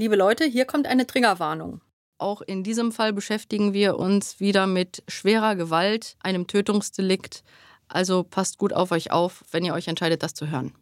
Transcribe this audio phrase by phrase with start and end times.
[0.00, 1.80] Liebe Leute, hier kommt eine Triggerwarnung.
[2.18, 7.42] Auch in diesem Fall beschäftigen wir uns wieder mit schwerer Gewalt, einem Tötungsdelikt.
[7.88, 10.72] Also passt gut auf euch auf, wenn ihr euch entscheidet, das zu hören.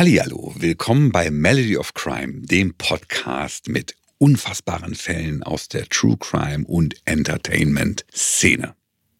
[0.00, 6.64] Hallihallo, willkommen bei Melody of Crime, dem Podcast mit unfassbaren Fällen aus der True Crime
[6.66, 8.74] und Entertainment Szene.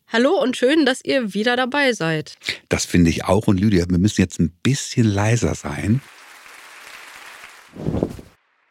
[0.09, 2.37] Hallo und schön, dass ihr wieder dabei seid.
[2.71, 6.01] Das finde ich auch und Lydia, wir müssen jetzt ein bisschen leiser sein.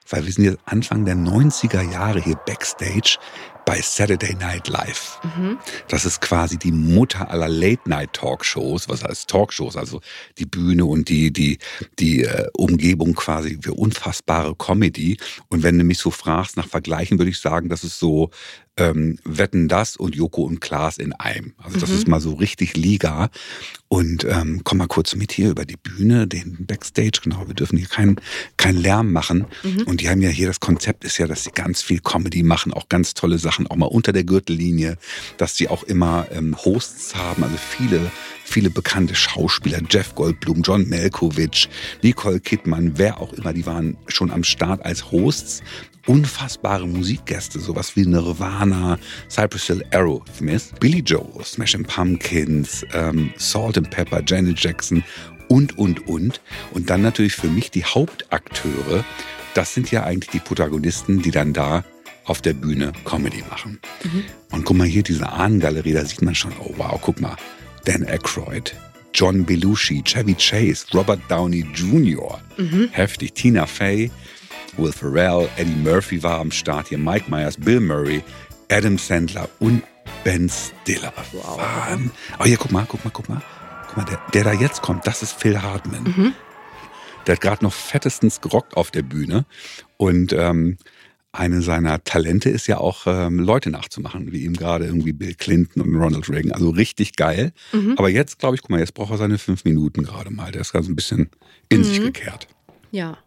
[0.10, 3.20] Weil wir sind jetzt Anfang der 90er Jahre hier backstage
[3.70, 5.20] bei Saturday Night Live.
[5.24, 5.60] Mhm.
[5.90, 10.02] Das ist quasi die Mutter aller Late-Night-Talkshows, was heißt Talkshows, also
[10.40, 11.60] die Bühne und die, die,
[12.00, 15.18] die äh, Umgebung quasi für unfassbare Comedy.
[15.50, 18.32] Und wenn du mich so fragst nach Vergleichen, würde ich sagen, das ist so
[18.80, 21.54] ähm, Wetten das und Joko und Klaas in einem.
[21.58, 21.96] Also das mhm.
[21.96, 23.30] ist mal so richtig Liga.
[23.88, 27.78] Und ähm, komm mal kurz mit hier über die Bühne, den Backstage, genau, wir dürfen
[27.78, 28.22] hier keinen
[28.56, 29.46] kein Lärm machen.
[29.64, 29.84] Mhm.
[29.84, 32.72] Und die haben ja hier, das Konzept ist ja, dass sie ganz viel Comedy machen,
[32.72, 34.98] auch ganz tolle Sachen, auch mal unter der Gürtellinie,
[35.38, 38.12] dass sie auch immer ähm, Hosts haben, also viele
[38.50, 41.70] viele bekannte Schauspieler, Jeff Goldblum, John Malkovich,
[42.02, 45.62] Nicole Kidman, wer auch immer, die waren schon am Start als Hosts
[46.10, 48.98] unfassbare Musikgäste, sowas wie Nirvana,
[49.30, 55.04] Cypress Hill Aerosmith, Billy Joel, Smashing Pumpkins, ähm, Salt and Pepper, Janet Jackson
[55.50, 56.42] und, und, und.
[56.72, 59.06] Und dann natürlich für mich die Hauptakteure.
[59.54, 61.84] Das sind ja eigentlich die Protagonisten, die dann da
[62.26, 63.80] auf der Bühne Comedy machen.
[64.04, 64.24] Mhm.
[64.52, 67.36] Und guck mal hier, diese Ahnengalerie, da sieht man schon, oh wow, guck mal,
[67.86, 68.76] Dan Aykroyd,
[69.14, 72.90] John Belushi, Chevy Chase, Robert Downey Jr., mhm.
[72.92, 74.10] heftig, Tina Fey,
[74.78, 78.24] Will Ferrell, Eddie Murphy war am Start hier, Mike Myers, Bill Murray,
[78.72, 79.84] Adam Sandler und
[80.24, 81.14] Ben Stiller.
[81.32, 81.60] Wow.
[82.40, 83.42] Oh, hier, guck mal, guck mal, guck mal.
[83.88, 86.04] Guck mal, der, der da jetzt kommt, das ist Phil Hartman.
[86.04, 86.34] Mhm.
[87.26, 89.46] Der hat gerade noch fettestens gerockt auf der Bühne.
[89.98, 90.78] Und ähm,
[91.32, 95.82] eine seiner Talente ist ja auch, ähm, Leute nachzumachen, wie ihm gerade irgendwie Bill Clinton
[95.82, 96.52] und Ronald Reagan.
[96.52, 97.52] Also richtig geil.
[97.72, 97.96] Mhm.
[97.98, 100.52] Aber jetzt, glaube ich, guck mal, jetzt braucht er seine fünf Minuten gerade mal.
[100.52, 101.30] Der ist gerade so ein bisschen
[101.70, 101.84] in mhm.
[101.84, 102.48] sich gekehrt.
[102.92, 103.18] Ja.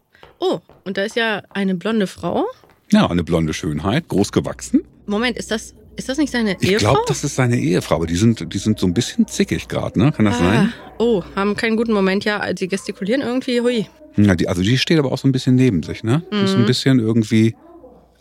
[0.43, 2.45] Oh, und da ist ja eine blonde Frau.
[2.91, 4.83] Ja, eine blonde Schönheit, groß gewachsen.
[5.05, 6.67] Moment, ist das, ist das nicht seine Ehefrau?
[6.67, 9.69] Ich glaube, das ist seine Ehefrau, aber die sind, die sind so ein bisschen zickig
[9.69, 10.11] gerade, ne?
[10.11, 10.73] Kann das ah, sein?
[10.97, 12.45] Oh, haben keinen guten Moment, ja.
[12.57, 13.87] Sie gestikulieren irgendwie, hui.
[14.17, 16.23] Ja, die, also die steht aber auch so ein bisschen neben sich, ne?
[16.29, 16.67] Die ist so ein mhm.
[16.67, 17.55] bisschen irgendwie.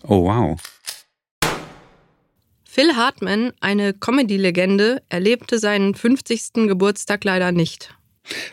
[0.05, 0.61] Oh, wow.
[2.65, 6.69] Phil Hartman, eine Comedy-Legende, erlebte seinen 50.
[6.69, 7.93] Geburtstag leider nicht.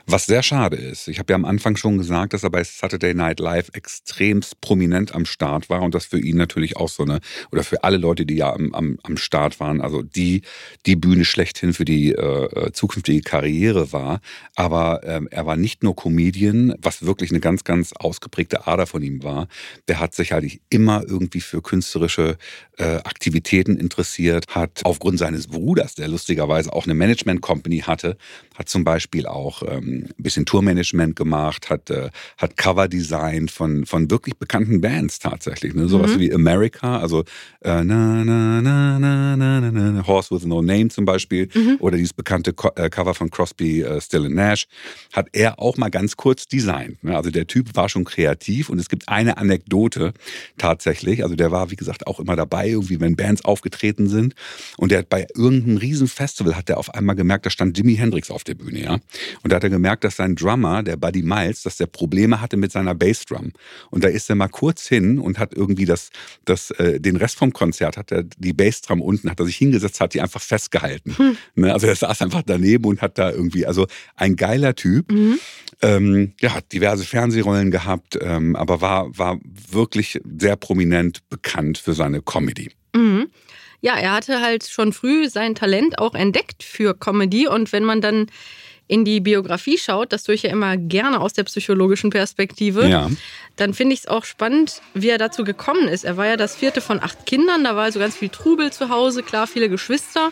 [0.08, 1.08] Was sehr schade ist.
[1.08, 5.14] Ich habe ja am Anfang schon gesagt, dass er bei Saturday Night Live extremst prominent
[5.14, 7.20] am Start war und das für ihn natürlich auch so eine,
[7.52, 10.42] oder für alle Leute, die ja am, am, am Start waren, also die,
[10.86, 14.22] die Bühne schlechthin für die äh, äh zukünftige Karriere war.
[14.56, 19.04] Aber ähm, er war nicht nur Comedian, was wirklich eine ganz, ganz ausgeprägte Ader von
[19.04, 19.48] ihm war.
[19.88, 22.38] Der hat sich halt immer irgendwie für künstlerische
[22.78, 28.18] äh, Aktivitäten interessiert, hat aufgrund seines Bruders, der lustigerweise auch eine Management Company hatte,
[28.60, 33.86] hat zum Beispiel auch ähm, ein bisschen Tourmanagement gemacht, hat, äh, hat Cover designt von,
[33.86, 35.74] von wirklich bekannten Bands tatsächlich.
[35.74, 35.88] Ne?
[35.88, 36.20] Sowas mhm.
[36.20, 37.22] wie America, also
[37.62, 41.78] äh, na, na, na, na, na, na, na, Horse with No Name zum Beispiel, mhm.
[41.80, 44.68] oder dieses bekannte Co äh, Cover von Crosby, äh, Still and Nash,
[45.14, 47.02] hat er auch mal ganz kurz designt.
[47.02, 47.16] Ne?
[47.16, 50.14] Also der Typ war schon kreativ und es gibt eine Anekdote
[50.58, 54.36] tatsächlich, also der war wie gesagt auch immer dabei, irgendwie wenn Bands aufgetreten sind
[54.76, 58.30] und der hat bei irgendeinem Riesenfestival hat er auf einmal gemerkt, da stand Jimi Hendrix
[58.30, 58.94] auf der Bühne, ja.
[59.44, 62.58] Und da hat er gemerkt, dass sein Drummer, der Buddy Miles, dass der Probleme hatte
[62.58, 63.52] mit seiner Bassdrum.
[63.90, 66.10] Und da ist er mal kurz hin und hat irgendwie das,
[66.46, 70.02] das, äh, den Rest vom Konzert, hat er die Bassdrum unten, hat er sich hingesetzt,
[70.02, 71.16] hat die einfach festgehalten.
[71.18, 71.38] Hm.
[71.56, 71.74] Ne?
[71.74, 75.12] Also er saß einfach daneben und hat da irgendwie, also ein geiler Typ.
[75.12, 75.40] Mhm.
[75.82, 79.40] Ähm, ja, hat diverse Fernsehrollen gehabt, ähm, aber war, war
[79.72, 82.72] wirklich sehr prominent bekannt für seine Comedy.
[82.94, 83.30] Mhm
[83.82, 87.48] ja, er hatte halt schon früh sein Talent auch entdeckt für Comedy.
[87.48, 88.28] Und wenn man dann
[88.90, 93.10] in die Biografie schaut, das tue ich ja immer gerne aus der psychologischen Perspektive, ja.
[93.56, 96.04] dann finde ich es auch spannend, wie er dazu gekommen ist.
[96.04, 98.90] Er war ja das vierte von acht Kindern, da war also ganz viel Trubel zu
[98.90, 100.32] Hause, klar, viele Geschwister.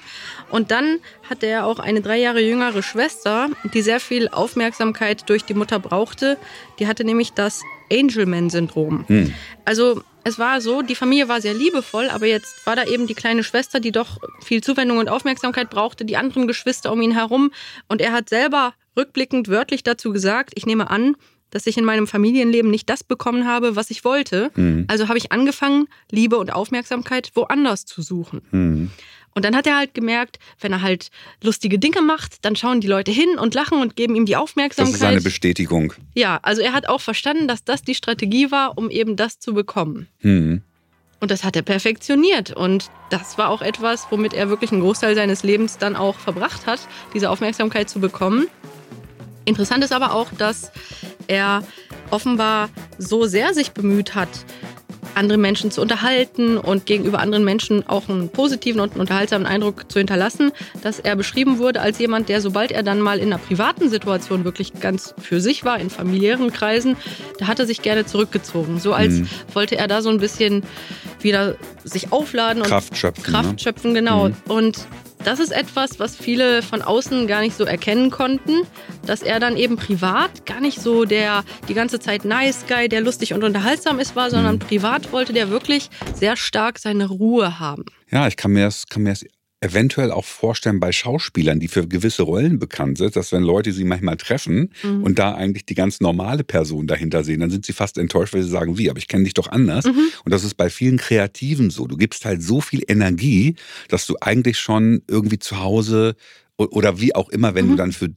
[0.50, 0.97] Und dann
[1.29, 5.77] hatte er auch eine drei Jahre jüngere Schwester, die sehr viel Aufmerksamkeit durch die Mutter
[5.77, 6.38] brauchte.
[6.79, 7.61] Die hatte nämlich das
[7.91, 9.05] Angelman-Syndrom.
[9.07, 9.33] Hm.
[9.65, 13.13] Also es war so, die Familie war sehr liebevoll, aber jetzt war da eben die
[13.13, 17.51] kleine Schwester, die doch viel Zuwendung und Aufmerksamkeit brauchte, die anderen Geschwister um ihn herum.
[17.88, 21.15] Und er hat selber rückblickend wörtlich dazu gesagt, ich nehme an,
[21.50, 24.51] dass ich in meinem Familienleben nicht das bekommen habe, was ich wollte.
[24.56, 24.85] Mhm.
[24.89, 28.41] Also habe ich angefangen, Liebe und Aufmerksamkeit woanders zu suchen.
[28.51, 28.91] Mhm.
[29.38, 31.12] Und dann hat er halt gemerkt, wenn er halt
[31.44, 34.95] lustige Dinge macht, dann schauen die Leute hin und lachen und geben ihm die Aufmerksamkeit.
[34.95, 35.94] Das ist eine Bestätigung.
[36.16, 39.54] Ja, also er hat auch verstanden, dass das die Strategie war, um eben das zu
[39.54, 40.07] bekommen.
[40.24, 40.63] Mhm.
[41.19, 42.50] Und das hat er perfektioniert.
[42.50, 46.66] Und das war auch etwas, womit er wirklich einen Großteil seines Lebens dann auch verbracht
[46.66, 46.80] hat,
[47.13, 48.48] diese Aufmerksamkeit zu bekommen.
[49.45, 50.72] Interessant ist aber auch, dass
[51.28, 51.62] er
[52.10, 54.30] offenbar so sehr sich bemüht hat,
[55.16, 59.92] andere Menschen zu unterhalten und gegenüber anderen Menschen auch einen positiven und einen unterhaltsamen Eindruck
[59.92, 60.51] zu hinterlassen,
[60.81, 64.44] dass er beschrieben wurde als jemand, der, sobald er dann mal in einer privaten Situation
[64.44, 66.95] wirklich ganz für sich war, in familiären Kreisen,
[67.39, 68.80] da hat er sich gerne zurückgezogen.
[68.80, 69.30] So als mhm.
[69.54, 70.63] wollte er da so ein bisschen
[71.22, 73.24] wieder sich aufladen und Kraft schöpfen.
[73.24, 73.60] Kraft ne?
[73.60, 74.30] schöpfen, genau.
[74.30, 74.36] Mhm.
[74.48, 74.88] Und
[75.27, 78.62] das ist etwas, was viele von außen gar nicht so erkennen konnten,
[79.06, 83.01] dass er dann eben privat gar nicht so der die ganze Zeit Nice Guy, der
[83.01, 84.59] lustig und unterhaltsam ist, war, sondern mhm.
[84.59, 87.83] privat wollte der wirklich sehr stark seine Ruhe haben.
[88.09, 89.25] Ja, ich kann mir das, kann mir das
[89.59, 93.86] eventuell auch vorstellen bei Schauspielern, die für gewisse Rollen bekannt sind, dass wenn Leute sie
[93.86, 95.04] manchmal treffen mhm.
[95.04, 98.44] und da eigentlich die ganz normale Person dahinter sehen, dann sind sie fast enttäuscht, weil
[98.44, 99.86] sie sagen, wie, aber ich kenne dich doch anders.
[99.86, 100.09] Mhm.
[100.25, 101.88] Und das ist bei vielen Kreativen so.
[101.88, 103.56] Du gibst halt so viel Energie,
[103.89, 106.15] dass du eigentlich schon irgendwie zu Hause
[106.57, 107.69] oder wie auch immer, wenn mhm.
[107.71, 108.10] du dann für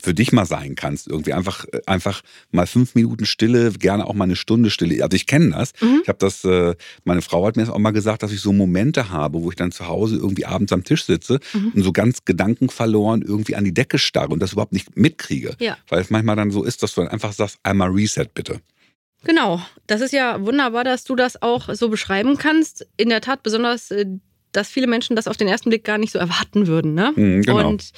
[0.00, 1.08] für dich mal sein kannst.
[1.08, 5.02] Irgendwie einfach, einfach mal fünf Minuten Stille, gerne auch mal eine Stunde Stille.
[5.02, 5.72] Also ich kenne das.
[5.80, 6.00] Mhm.
[6.02, 8.52] Ich habe das, äh, meine Frau hat mir das auch mal gesagt, dass ich so
[8.52, 11.72] Momente habe, wo ich dann zu Hause irgendwie abends am Tisch sitze mhm.
[11.74, 15.56] und so ganz gedankenverloren irgendwie an die Decke starre und das überhaupt nicht mitkriege.
[15.58, 15.76] Ja.
[15.88, 18.60] Weil es manchmal dann so ist, dass du dann einfach sagst, einmal Reset bitte.
[19.24, 22.86] Genau, das ist ja wunderbar, dass du das auch so beschreiben kannst.
[22.96, 24.06] In der Tat besonders äh,
[24.52, 26.94] dass viele Menschen das auf den ersten Blick gar nicht so erwarten würden.
[26.94, 27.12] Ne?
[27.14, 27.68] Mhm, genau.
[27.68, 27.90] Und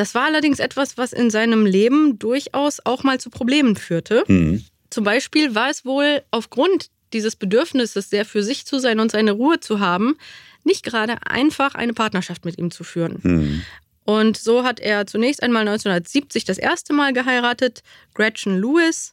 [0.00, 4.24] das war allerdings etwas, was in seinem Leben durchaus auch mal zu Problemen führte.
[4.28, 4.64] Mhm.
[4.88, 9.32] Zum Beispiel war es wohl aufgrund dieses Bedürfnisses, sehr für sich zu sein und seine
[9.32, 10.16] Ruhe zu haben,
[10.64, 13.18] nicht gerade einfach eine Partnerschaft mit ihm zu führen.
[13.22, 13.62] Mhm.
[14.06, 17.82] Und so hat er zunächst einmal 1970 das erste Mal geheiratet,
[18.14, 19.12] Gretchen Lewis.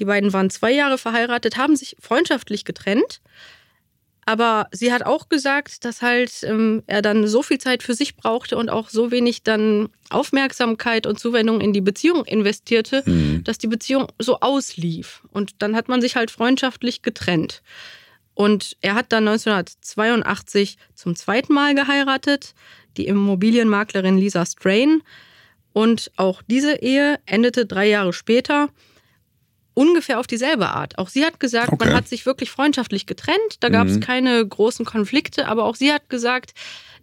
[0.00, 3.20] Die beiden waren zwei Jahre verheiratet, haben sich freundschaftlich getrennt.
[4.26, 8.16] Aber sie hat auch gesagt, dass halt ähm, er dann so viel Zeit für sich
[8.16, 13.44] brauchte und auch so wenig dann Aufmerksamkeit und Zuwendung in die Beziehung investierte, mhm.
[13.44, 15.22] dass die Beziehung so auslief.
[15.30, 17.62] Und dann hat man sich halt freundschaftlich getrennt.
[18.34, 22.54] Und er hat dann 1982 zum zweiten Mal geheiratet,
[22.96, 25.02] die Immobilienmaklerin Lisa Strain.
[25.72, 28.70] Und auch diese Ehe endete drei Jahre später
[29.74, 30.98] ungefähr auf dieselbe Art.
[30.98, 31.84] Auch sie hat gesagt, okay.
[31.84, 34.00] man hat sich wirklich freundschaftlich getrennt, da gab es mhm.
[34.00, 36.54] keine großen Konflikte, aber auch sie hat gesagt,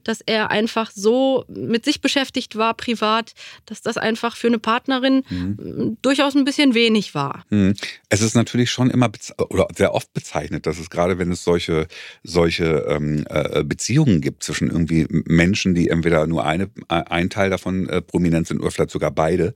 [0.03, 3.33] dass er einfach so mit sich beschäftigt war, privat,
[3.65, 5.97] dass das einfach für eine Partnerin mhm.
[6.01, 7.45] durchaus ein bisschen wenig war.
[7.49, 7.75] Mhm.
[8.09, 9.11] Es ist natürlich schon immer
[9.49, 11.87] oder sehr oft bezeichnet, dass es gerade, wenn es solche,
[12.23, 17.87] solche ähm, äh, Beziehungen gibt zwischen irgendwie Menschen, die entweder nur eine, ein Teil davon
[17.89, 19.53] äh, prominent sind oder vielleicht sogar beide,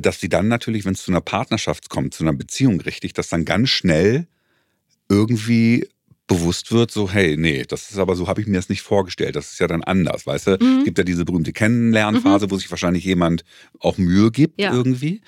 [0.00, 3.28] dass sie dann natürlich, wenn es zu einer Partnerschaft kommt, zu einer Beziehung richtig, dass
[3.28, 4.28] dann ganz schnell
[5.08, 5.88] irgendwie
[6.26, 9.36] bewusst wird, so, hey, nee, das ist aber so, habe ich mir das nicht vorgestellt.
[9.36, 10.50] Das ist ja dann anders, weißt du?
[10.60, 10.78] Mhm.
[10.78, 12.50] Es gibt ja diese berühmte Kennenlernphase, mhm.
[12.50, 13.44] wo sich wahrscheinlich jemand
[13.80, 14.72] auch Mühe gibt ja.
[14.72, 15.20] irgendwie.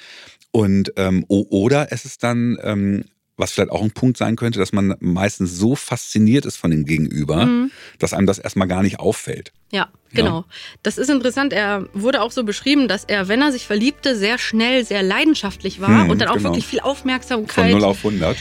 [0.51, 3.05] Und ähm, oder es ist dann ähm,
[3.37, 6.85] was vielleicht auch ein Punkt sein könnte, dass man meistens so fasziniert ist von dem
[6.85, 7.71] Gegenüber, mhm.
[7.99, 9.53] dass einem das erstmal gar nicht auffällt.
[9.73, 10.41] Ja, genau.
[10.41, 10.45] Ja.
[10.83, 11.53] Das ist interessant.
[11.53, 15.81] Er wurde auch so beschrieben, dass er, wenn er sich verliebte, sehr schnell, sehr leidenschaftlich
[15.81, 16.51] war mhm, und dann auch genau.
[16.51, 17.73] wirklich viel Aufmerksamkeit.
[17.73, 18.37] Von 0 auf 100.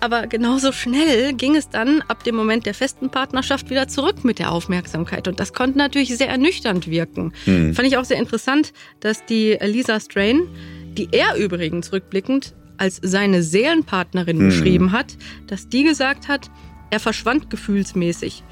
[0.00, 4.38] Aber genauso schnell ging es dann ab dem Moment der festen Partnerschaft wieder zurück mit
[4.38, 5.26] der Aufmerksamkeit.
[5.26, 7.32] Und das konnte natürlich sehr ernüchternd wirken.
[7.46, 7.74] Mhm.
[7.74, 10.42] Fand ich auch sehr interessant, dass die Lisa Strain,
[10.92, 14.48] die er übrigens rückblickend als seine Seelenpartnerin mhm.
[14.48, 15.16] beschrieben hat,
[15.46, 16.50] dass die gesagt hat,
[16.90, 18.42] er verschwand gefühlsmäßig.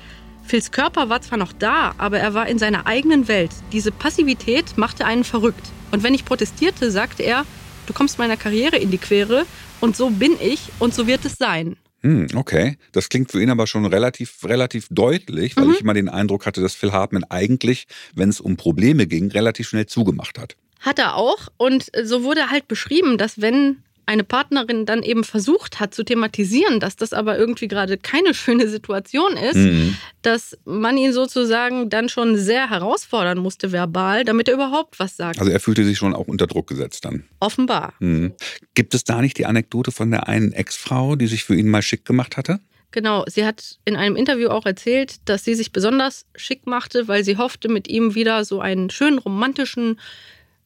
[0.45, 3.51] Phils Körper war zwar noch da, aber er war in seiner eigenen Welt.
[3.73, 5.73] Diese Passivität machte einen verrückt.
[5.91, 7.45] Und wenn ich protestierte, sagte er,
[7.87, 9.47] du kommst meiner Karriere in die Quere
[9.81, 11.77] und so bin ich und so wird es sein.
[12.03, 15.73] Hm, okay, das klingt für ihn aber schon relativ, relativ deutlich, weil mhm.
[15.73, 19.69] ich immer den Eindruck hatte, dass Phil Hartman eigentlich, wenn es um Probleme ging, relativ
[19.69, 20.57] schnell zugemacht hat.
[20.81, 21.49] Hat er auch.
[21.57, 26.79] Und so wurde halt beschrieben, dass wenn eine Partnerin dann eben versucht hat zu thematisieren,
[26.79, 29.97] dass das aber irgendwie gerade keine schöne Situation ist, mhm.
[30.23, 35.41] dass man ihn sozusagen dann schon sehr herausfordern musste verbal, damit er überhaupt was sagt.
[35.41, 37.25] Also er fühlte sich schon auch unter Druck gesetzt dann.
[37.41, 37.95] Offenbar.
[37.99, 38.33] Mhm.
[38.75, 41.83] Gibt es da nicht die Anekdote von der einen Ex-Frau, die sich für ihn mal
[41.83, 42.61] schick gemacht hatte?
[42.93, 47.25] Genau, sie hat in einem Interview auch erzählt, dass sie sich besonders schick machte, weil
[47.25, 49.99] sie hoffte, mit ihm wieder so einen schönen romantischen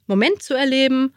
[0.07, 1.13] Moment zu erleben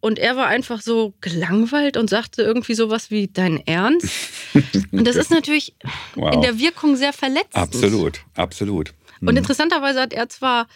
[0.00, 4.08] und er war einfach so gelangweilt und sagte irgendwie sowas wie dein Ernst.
[4.92, 5.74] Und das ist natürlich
[6.14, 6.32] wow.
[6.32, 7.54] in der Wirkung sehr verletzend.
[7.54, 8.94] Absolut, absolut.
[9.20, 9.36] Und hm.
[9.38, 10.68] interessanterweise hat er zwar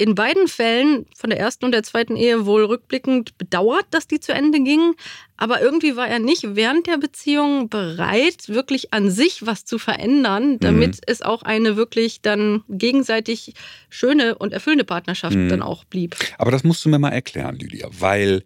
[0.00, 4.18] in beiden Fällen von der ersten und der zweiten Ehe wohl rückblickend bedauert, dass die
[4.18, 4.94] zu Ende gingen.
[5.36, 10.58] Aber irgendwie war er nicht während der Beziehung bereit, wirklich an sich was zu verändern,
[10.58, 11.00] damit mhm.
[11.06, 13.52] es auch eine wirklich dann gegenseitig
[13.90, 15.50] schöne und erfüllende Partnerschaft mhm.
[15.50, 16.16] dann auch blieb.
[16.38, 18.42] Aber das musst du mir mal erklären, Lydia, weil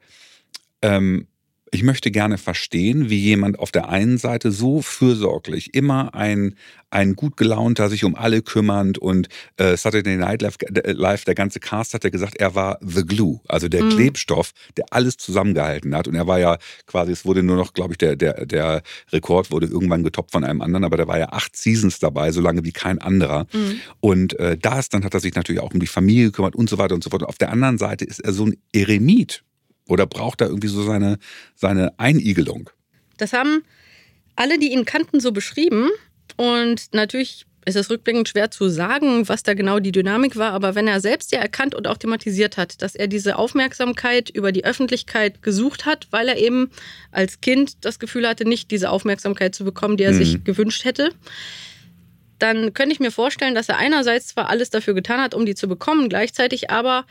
[0.82, 1.28] ähm,
[1.70, 6.54] ich möchte gerne verstehen, wie jemand auf der einen Seite so fürsorglich, immer ein,
[6.90, 11.34] ein gut gelaunter, sich um alle kümmernd und äh, Saturday Night Live, äh, Live, der
[11.34, 13.90] ganze Cast hat ja gesagt, er war the glue, also der mhm.
[13.90, 16.06] Klebstoff, der alles zusammengehalten hat.
[16.06, 19.50] Und er war ja quasi, es wurde nur noch, glaube ich, der, der, der Rekord
[19.50, 22.64] wurde irgendwann getoppt von einem anderen, aber der war ja acht Seasons dabei, so lange
[22.64, 23.46] wie kein anderer.
[23.52, 23.80] Mhm.
[24.00, 26.78] Und äh, das, dann hat er sich natürlich auch um die Familie gekümmert und so
[26.78, 27.22] weiter und so fort.
[27.22, 29.42] Und auf der anderen Seite ist er so ein Eremit
[29.88, 31.18] oder braucht er irgendwie so seine,
[31.54, 32.70] seine Einigelung?
[33.16, 33.62] Das haben
[34.36, 35.90] alle, die ihn kannten, so beschrieben.
[36.36, 40.74] Und natürlich ist es rückblickend schwer zu sagen, was da genau die Dynamik war, aber
[40.74, 44.64] wenn er selbst ja erkannt und auch thematisiert hat, dass er diese Aufmerksamkeit über die
[44.64, 46.70] Öffentlichkeit gesucht hat, weil er eben
[47.10, 50.18] als Kind das Gefühl hatte, nicht diese Aufmerksamkeit zu bekommen, die er mhm.
[50.18, 51.10] sich gewünscht hätte,
[52.38, 55.54] dann könnte ich mir vorstellen, dass er einerseits zwar alles dafür getan hat, um die
[55.54, 57.06] zu bekommen, gleichzeitig aber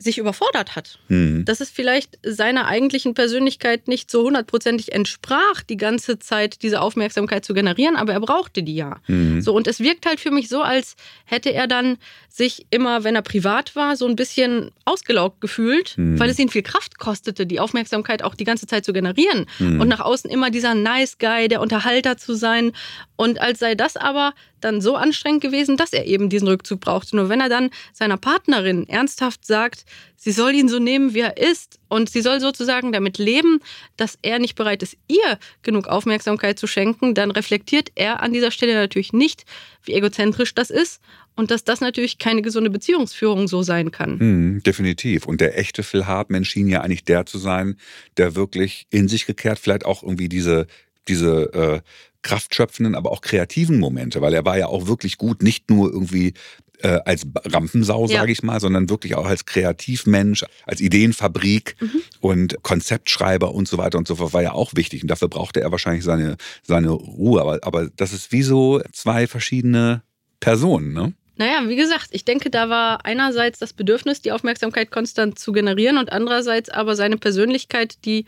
[0.00, 0.98] sich überfordert hat.
[1.08, 1.44] Mhm.
[1.44, 7.44] Dass es vielleicht seiner eigentlichen Persönlichkeit nicht so hundertprozentig entsprach, die ganze Zeit diese Aufmerksamkeit
[7.44, 9.00] zu generieren, aber er brauchte die ja.
[9.06, 9.42] Mhm.
[9.42, 11.98] So, und es wirkt halt für mich so, als hätte er dann
[12.30, 16.18] sich immer, wenn er privat war, so ein bisschen ausgelaugt gefühlt, mhm.
[16.18, 19.46] weil es ihn viel Kraft kostete, die Aufmerksamkeit auch die ganze Zeit zu generieren.
[19.58, 19.82] Mhm.
[19.82, 22.72] Und nach außen immer dieser Nice Guy, der Unterhalter zu sein.
[23.16, 27.16] Und als sei das aber dann so anstrengend gewesen, dass er eben diesen Rückzug brauchte.
[27.16, 29.84] Nur wenn er dann seiner Partnerin ernsthaft sagt,
[30.16, 33.60] sie soll ihn so nehmen, wie er ist und sie soll sozusagen damit leben,
[33.96, 38.50] dass er nicht bereit ist, ihr genug Aufmerksamkeit zu schenken, dann reflektiert er an dieser
[38.50, 39.44] Stelle natürlich nicht,
[39.82, 41.00] wie egozentrisch das ist
[41.36, 44.18] und dass das natürlich keine gesunde Beziehungsführung so sein kann.
[44.18, 45.26] Mhm, definitiv.
[45.26, 47.76] Und der echte Phil Hartman schien ja eigentlich der zu sein,
[48.18, 50.66] der wirklich in sich gekehrt vielleicht auch irgendwie diese
[51.08, 51.80] diese äh,
[52.22, 56.34] kraftschöpfenden, aber auch kreativen Momente, weil er war ja auch wirklich gut, nicht nur irgendwie
[56.82, 58.20] äh, als Rampensau, ja.
[58.20, 62.02] sage ich mal, sondern wirklich auch als Kreativmensch, als Ideenfabrik mhm.
[62.20, 65.02] und Konzeptschreiber und so weiter und so fort war ja auch wichtig.
[65.02, 67.40] Und dafür brauchte er wahrscheinlich seine, seine Ruhe.
[67.40, 70.02] Aber, aber das ist wie so zwei verschiedene
[70.40, 71.12] Personen, ne?
[71.36, 75.96] Naja, wie gesagt, ich denke, da war einerseits das Bedürfnis, die Aufmerksamkeit konstant zu generieren
[75.96, 78.26] und andererseits aber seine Persönlichkeit, die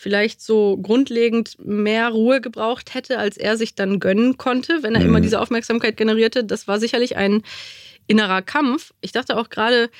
[0.00, 5.02] vielleicht so grundlegend mehr Ruhe gebraucht hätte, als er sich dann gönnen konnte, wenn er
[5.02, 5.08] mhm.
[5.08, 6.42] immer diese Aufmerksamkeit generierte.
[6.42, 7.42] Das war sicherlich ein
[8.06, 8.94] innerer Kampf.
[9.02, 9.90] Ich dachte auch gerade,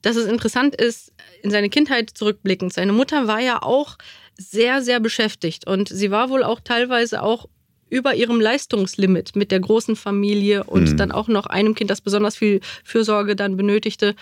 [0.00, 1.12] dass es interessant ist,
[1.42, 2.72] in seine Kindheit zurückblickend.
[2.72, 3.98] Seine Mutter war ja auch
[4.38, 7.46] sehr, sehr beschäftigt und sie war wohl auch teilweise auch
[7.90, 10.96] über ihrem Leistungslimit mit der großen Familie und mhm.
[10.96, 14.14] dann auch noch einem Kind, das besonders viel Fürsorge dann benötigte.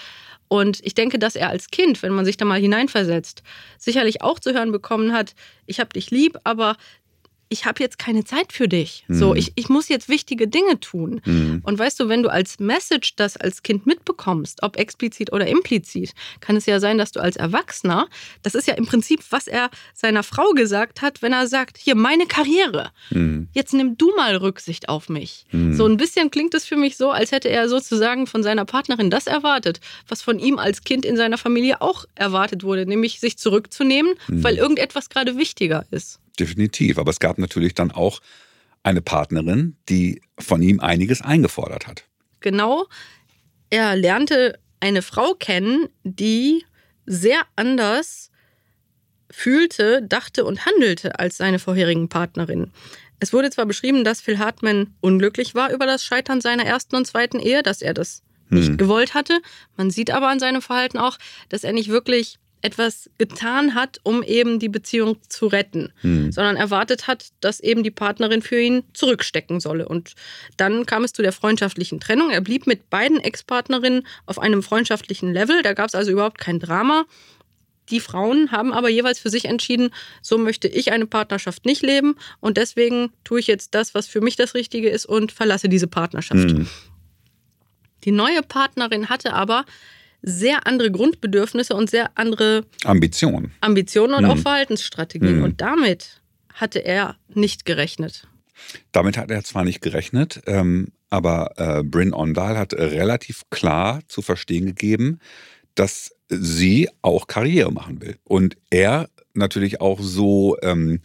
[0.48, 3.42] Und ich denke, dass er als Kind, wenn man sich da mal hineinversetzt,
[3.78, 5.34] sicherlich auch zu hören bekommen hat,
[5.66, 6.76] ich habe dich lieb, aber
[7.48, 9.04] ich habe jetzt keine Zeit für dich.
[9.08, 9.14] Mhm.
[9.14, 11.20] So, ich, ich muss jetzt wichtige Dinge tun.
[11.24, 11.60] Mhm.
[11.62, 16.12] Und weißt du, wenn du als Message das als Kind mitbekommst, ob explizit oder implizit,
[16.40, 18.08] kann es ja sein, dass du als Erwachsener,
[18.42, 21.94] das ist ja im Prinzip, was er seiner Frau gesagt hat, wenn er sagt, hier
[21.94, 23.48] meine Karriere, mhm.
[23.52, 25.46] jetzt nimm du mal Rücksicht auf mich.
[25.52, 25.74] Mhm.
[25.74, 29.10] So ein bisschen klingt es für mich so, als hätte er sozusagen von seiner Partnerin
[29.10, 33.38] das erwartet, was von ihm als Kind in seiner Familie auch erwartet wurde, nämlich sich
[33.38, 34.44] zurückzunehmen, mhm.
[34.44, 36.98] weil irgendetwas gerade wichtiger ist definitiv.
[36.98, 38.20] Aber es gab natürlich dann auch
[38.82, 42.04] eine Partnerin, die von ihm einiges eingefordert hat.
[42.40, 42.86] Genau.
[43.70, 46.64] Er lernte eine Frau kennen, die
[47.06, 48.30] sehr anders
[49.30, 52.72] fühlte, dachte und handelte als seine vorherigen Partnerin.
[53.20, 57.06] Es wurde zwar beschrieben, dass Phil Hartman unglücklich war über das Scheitern seiner ersten und
[57.06, 58.76] zweiten Ehe, dass er das nicht hm.
[58.76, 59.40] gewollt hatte.
[59.76, 61.18] Man sieht aber an seinem Verhalten auch,
[61.48, 66.32] dass er nicht wirklich etwas getan hat, um eben die Beziehung zu retten, mhm.
[66.32, 69.88] sondern erwartet hat, dass eben die Partnerin für ihn zurückstecken solle.
[69.88, 70.14] Und
[70.56, 72.30] dann kam es zu der freundschaftlichen Trennung.
[72.30, 75.62] Er blieb mit beiden Ex-Partnerinnen auf einem freundschaftlichen Level.
[75.62, 77.04] Da gab es also überhaupt kein Drama.
[77.90, 82.16] Die Frauen haben aber jeweils für sich entschieden, so möchte ich eine Partnerschaft nicht leben
[82.40, 85.86] und deswegen tue ich jetzt das, was für mich das Richtige ist und verlasse diese
[85.86, 86.50] Partnerschaft.
[86.50, 86.68] Mhm.
[88.04, 89.64] Die neue Partnerin hatte aber
[90.22, 93.52] sehr andere Grundbedürfnisse und sehr andere Ambitionen.
[93.60, 94.30] Ambitionen und mhm.
[94.30, 95.38] auch Verhaltensstrategien.
[95.38, 95.44] Mhm.
[95.44, 96.20] Und damit
[96.52, 98.26] hatte er nicht gerechnet.
[98.92, 104.20] Damit hat er zwar nicht gerechnet, ähm, aber äh, Bryn Ondal hat relativ klar zu
[104.20, 105.20] verstehen gegeben,
[105.74, 108.16] dass sie auch Karriere machen will.
[108.24, 111.00] Und er natürlich auch so ähm,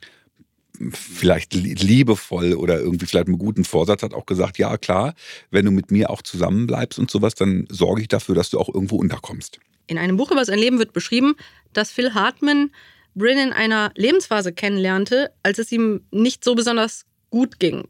[0.92, 5.14] vielleicht liebevoll oder irgendwie vielleicht mit guten Vorsatz hat auch gesagt, ja klar,
[5.52, 8.74] wenn du mit mir auch zusammenbleibst und sowas, dann sorge ich dafür, dass du auch
[8.74, 9.60] irgendwo unterkommst.
[9.88, 11.36] In einem Buch über sein Leben wird beschrieben,
[11.74, 12.72] dass Phil Hartman
[13.16, 17.88] Bryn in einer Lebensphase kennenlernte, als es ihm nicht so besonders gut ging,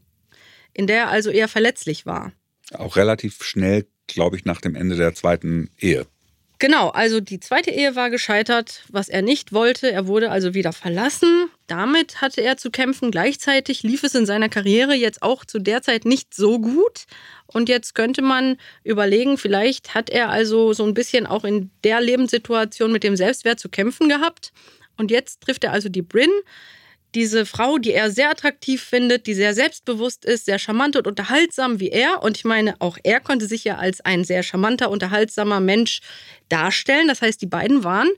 [0.74, 2.32] in der er also eher verletzlich war.
[2.72, 6.06] Auch relativ schnell, glaube ich, nach dem Ende der zweiten Ehe.
[6.60, 9.90] Genau, also die zweite Ehe war gescheitert, was er nicht wollte.
[9.90, 11.50] Er wurde also wieder verlassen.
[11.66, 13.10] Damit hatte er zu kämpfen.
[13.10, 17.04] Gleichzeitig lief es in seiner Karriere jetzt auch zu der Zeit nicht so gut.
[17.46, 22.00] Und jetzt könnte man überlegen, vielleicht hat er also so ein bisschen auch in der
[22.00, 24.52] Lebenssituation mit dem Selbstwert zu kämpfen gehabt.
[24.96, 26.30] Und jetzt trifft er also die Bryn,
[27.14, 31.80] diese Frau, die er sehr attraktiv findet, die sehr selbstbewusst ist, sehr charmant und unterhaltsam
[31.80, 32.22] wie er.
[32.22, 36.00] Und ich meine, auch er konnte sich ja als ein sehr charmanter, unterhaltsamer Mensch
[36.48, 37.08] darstellen.
[37.08, 38.08] Das heißt, die beiden waren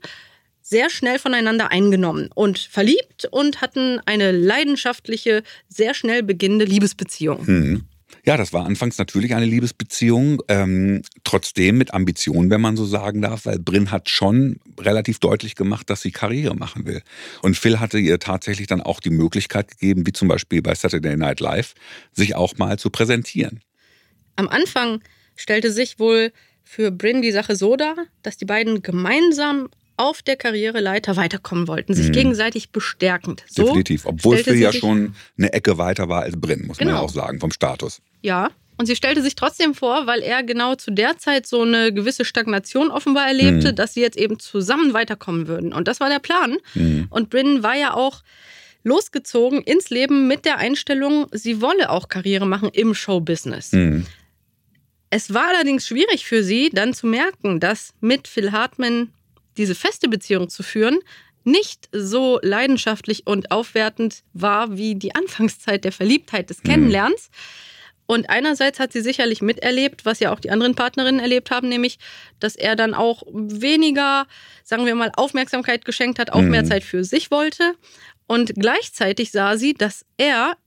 [0.61, 7.43] sehr schnell voneinander eingenommen und verliebt und hatten eine leidenschaftliche, sehr schnell beginnende Liebesbeziehung.
[7.45, 7.83] Mhm.
[8.27, 13.21] Ja, das war anfangs natürlich eine Liebesbeziehung, ähm, trotzdem mit Ambitionen, wenn man so sagen
[13.21, 17.01] darf, weil Bryn hat schon relativ deutlich gemacht, dass sie Karriere machen will.
[17.41, 21.15] Und Phil hatte ihr tatsächlich dann auch die Möglichkeit gegeben, wie zum Beispiel bei Saturday
[21.15, 21.73] Night Live,
[22.11, 23.61] sich auch mal zu präsentieren.
[24.35, 25.01] Am Anfang
[25.37, 26.33] stellte sich wohl
[26.65, 31.93] für Bryn die Sache so dar, dass die beiden gemeinsam auf der Karriereleiter weiterkommen wollten,
[31.93, 32.13] sich mhm.
[32.13, 33.43] gegenseitig bestärkend.
[33.47, 36.91] So Definitiv, obwohl Phil ja schon eine Ecke weiter war als Bryn, muss genau.
[36.91, 38.01] man ja auch sagen, vom Status.
[38.21, 41.91] Ja, und sie stellte sich trotzdem vor, weil er genau zu der Zeit so eine
[41.91, 43.75] gewisse Stagnation offenbar erlebte, mhm.
[43.75, 45.73] dass sie jetzt eben zusammen weiterkommen würden.
[45.73, 46.57] Und das war der Plan.
[46.75, 47.07] Mhm.
[47.09, 48.21] Und Bryn war ja auch
[48.83, 53.71] losgezogen ins Leben mit der Einstellung, sie wolle auch Karriere machen im Showbusiness.
[53.71, 54.05] Mhm.
[55.09, 59.09] Es war allerdings schwierig für sie, dann zu merken, dass mit Phil Hartman
[59.57, 60.99] diese feste Beziehung zu führen,
[61.43, 66.67] nicht so leidenschaftlich und aufwertend war wie die Anfangszeit der Verliebtheit des mhm.
[66.67, 67.29] Kennenlernens.
[68.05, 71.99] Und einerseits hat sie sicherlich miterlebt, was ja auch die anderen Partnerinnen erlebt haben, nämlich,
[72.39, 74.27] dass er dann auch weniger,
[74.63, 76.49] sagen wir mal, Aufmerksamkeit geschenkt hat, auch mhm.
[76.49, 77.75] mehr Zeit für sich wollte.
[78.25, 80.57] Und gleichzeitig sah sie, dass er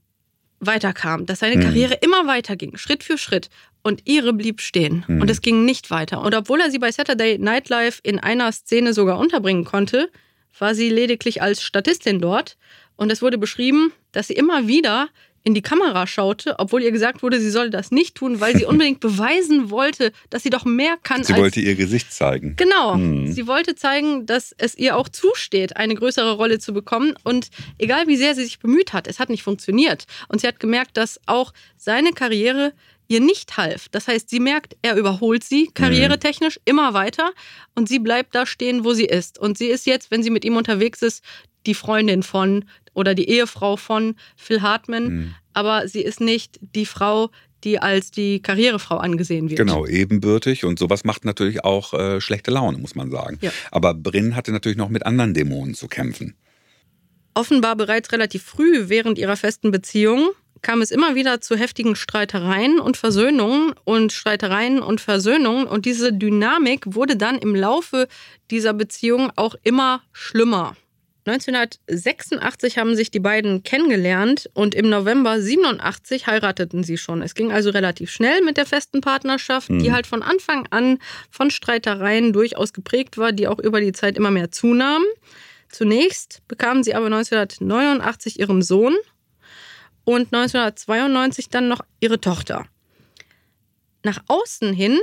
[0.61, 1.63] weiterkam, dass seine mhm.
[1.63, 3.49] Karriere immer weiterging, Schritt für Schritt.
[3.83, 5.03] Und ihre blieb stehen.
[5.07, 5.21] Mhm.
[5.21, 6.21] Und es ging nicht weiter.
[6.21, 10.11] Und obwohl er sie bei Saturday Night Live in einer Szene sogar unterbringen konnte,
[10.59, 12.57] war sie lediglich als Statistin dort.
[12.95, 15.09] Und es wurde beschrieben, dass sie immer wieder
[15.43, 18.65] in die Kamera schaute, obwohl ihr gesagt wurde, sie solle das nicht tun, weil sie
[18.71, 21.23] unbedingt beweisen wollte, dass sie doch mehr kann.
[21.23, 22.55] Sie wollte ihr Gesicht zeigen.
[22.57, 22.95] Genau.
[22.95, 23.31] Hm.
[23.31, 27.15] Sie wollte zeigen, dass es ihr auch zusteht, eine größere Rolle zu bekommen.
[27.23, 30.05] Und egal wie sehr sie sich bemüht hat, es hat nicht funktioniert.
[30.27, 32.73] Und sie hat gemerkt, dass auch seine Karriere
[33.07, 33.89] ihr nicht half.
[33.89, 37.33] Das heißt, sie merkt, er überholt sie karrieretechnisch immer weiter
[37.75, 39.37] und sie bleibt da stehen, wo sie ist.
[39.37, 41.21] Und sie ist jetzt, wenn sie mit ihm unterwegs ist,
[41.65, 45.35] die Freundin von oder die Ehefrau von Phil Hartman, mhm.
[45.53, 47.29] aber sie ist nicht die Frau,
[47.63, 49.59] die als die Karrierefrau angesehen wird.
[49.59, 53.37] Genau, ebenbürtig und sowas macht natürlich auch äh, schlechte Laune, muss man sagen.
[53.41, 53.51] Ja.
[53.69, 56.35] Aber Bryn hatte natürlich noch mit anderen Dämonen zu kämpfen.
[57.33, 62.79] Offenbar bereits relativ früh während ihrer festen Beziehung kam es immer wieder zu heftigen Streitereien
[62.79, 65.65] und Versöhnungen und Streitereien und Versöhnungen.
[65.65, 68.07] Und diese Dynamik wurde dann im Laufe
[68.51, 70.75] dieser Beziehung auch immer schlimmer.
[71.25, 77.21] 1986 haben sich die beiden kennengelernt und im November 87 heirateten sie schon.
[77.21, 79.79] Es ging also relativ schnell mit der festen Partnerschaft, mhm.
[79.79, 80.97] die halt von Anfang an
[81.29, 85.05] von Streitereien durchaus geprägt war, die auch über die Zeit immer mehr zunahmen.
[85.69, 88.95] Zunächst bekamen sie aber 1989 ihren Sohn
[90.03, 92.65] und 1992 dann noch ihre Tochter.
[94.03, 94.99] Nach außen hin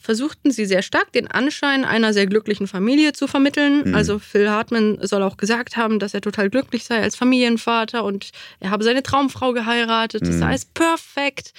[0.00, 3.88] versuchten sie sehr stark den Anschein einer sehr glücklichen Familie zu vermitteln.
[3.88, 3.94] Mhm.
[3.94, 8.30] Also Phil Hartman soll auch gesagt haben, dass er total glücklich sei als Familienvater und
[8.60, 10.22] er habe seine Traumfrau geheiratet.
[10.22, 10.38] Das mhm.
[10.38, 11.52] sei alles perfekt.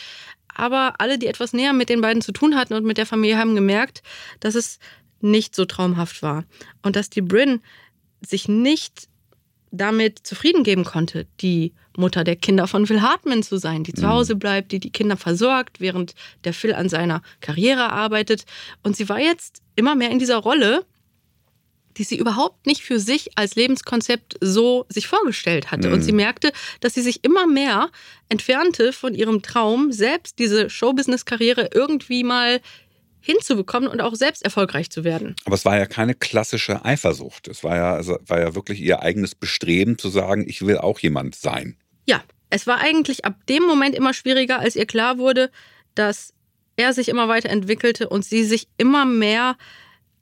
[0.53, 3.37] Aber alle, die etwas näher mit den beiden zu tun hatten und mit der Familie,
[3.37, 4.01] haben gemerkt,
[4.41, 4.79] dass es
[5.21, 6.43] nicht so traumhaft war.
[6.81, 7.61] Und dass die Bryn
[8.21, 9.07] sich nicht
[9.71, 14.03] damit zufrieden geben konnte, die Mutter der Kinder von Phil Hartman zu sein, die zu
[14.03, 14.09] mhm.
[14.09, 18.45] Hause bleibt, die die Kinder versorgt, während der Phil an seiner Karriere arbeitet.
[18.83, 20.85] Und sie war jetzt immer mehr in dieser Rolle,
[21.97, 25.87] die sie überhaupt nicht für sich als Lebenskonzept so sich vorgestellt hatte.
[25.87, 25.95] Mhm.
[25.95, 27.89] Und sie merkte, dass sie sich immer mehr
[28.29, 32.61] entfernte von ihrem Traum, selbst diese Showbusiness-Karriere irgendwie mal
[33.21, 35.35] hinzubekommen und auch selbst erfolgreich zu werden.
[35.45, 37.47] Aber es war ja keine klassische Eifersucht.
[37.47, 40.99] Es war ja, also war ja wirklich ihr eigenes Bestreben zu sagen, ich will auch
[40.99, 41.77] jemand sein.
[42.05, 45.51] Ja, es war eigentlich ab dem Moment immer schwieriger, als ihr klar wurde,
[45.95, 46.33] dass
[46.75, 49.55] er sich immer weiter entwickelte und sie sich immer mehr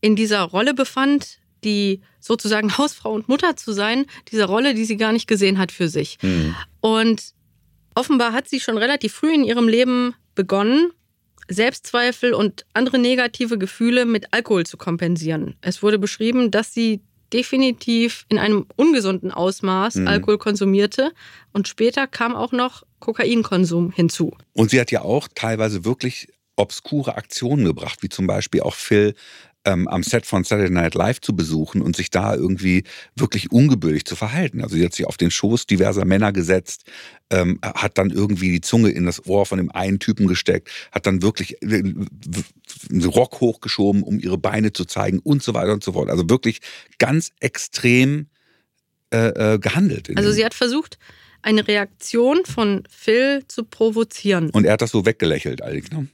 [0.02, 4.98] in dieser Rolle befand, die sozusagen Hausfrau und Mutter zu sein, diese Rolle, die sie
[4.98, 6.18] gar nicht gesehen hat für sich.
[6.22, 6.56] Mhm.
[6.82, 7.34] Und
[7.96, 10.92] offenbar hat sie schon relativ früh in ihrem Leben begonnen,
[11.50, 15.56] Selbstzweifel und andere negative Gefühle mit Alkohol zu kompensieren.
[15.62, 17.02] Es wurde beschrieben, dass sie
[17.34, 20.08] definitiv in einem ungesunden Ausmaß mhm.
[20.08, 21.12] Alkohol konsumierte
[21.54, 24.36] und später kam auch noch Kokainkonsum hinzu.
[24.54, 29.16] Und sie hat ja auch teilweise wirklich obskure Aktionen gebracht, wie zum Beispiel auch Phil
[29.66, 32.84] ähm, am Set von Saturday Night Live zu besuchen und sich da irgendwie
[33.16, 34.62] wirklich ungebührlich zu verhalten.
[34.62, 36.84] Also sie hat sich auf den Schoß diverser Männer gesetzt,
[37.30, 41.06] ähm, hat dann irgendwie die Zunge in das Ohr von dem einen Typen gesteckt, hat
[41.06, 41.84] dann wirklich äh,
[42.90, 46.10] einen Rock hochgeschoben, um ihre Beine zu zeigen und so weiter und so fort.
[46.10, 46.60] Also wirklich
[46.98, 48.28] ganz extrem
[49.12, 50.10] äh, äh, gehandelt.
[50.16, 50.98] Also sie hat versucht,
[51.42, 54.50] eine Reaktion von Phil zu provozieren.
[54.52, 56.08] Und er hat das so weggelächelt eigentlich, ne?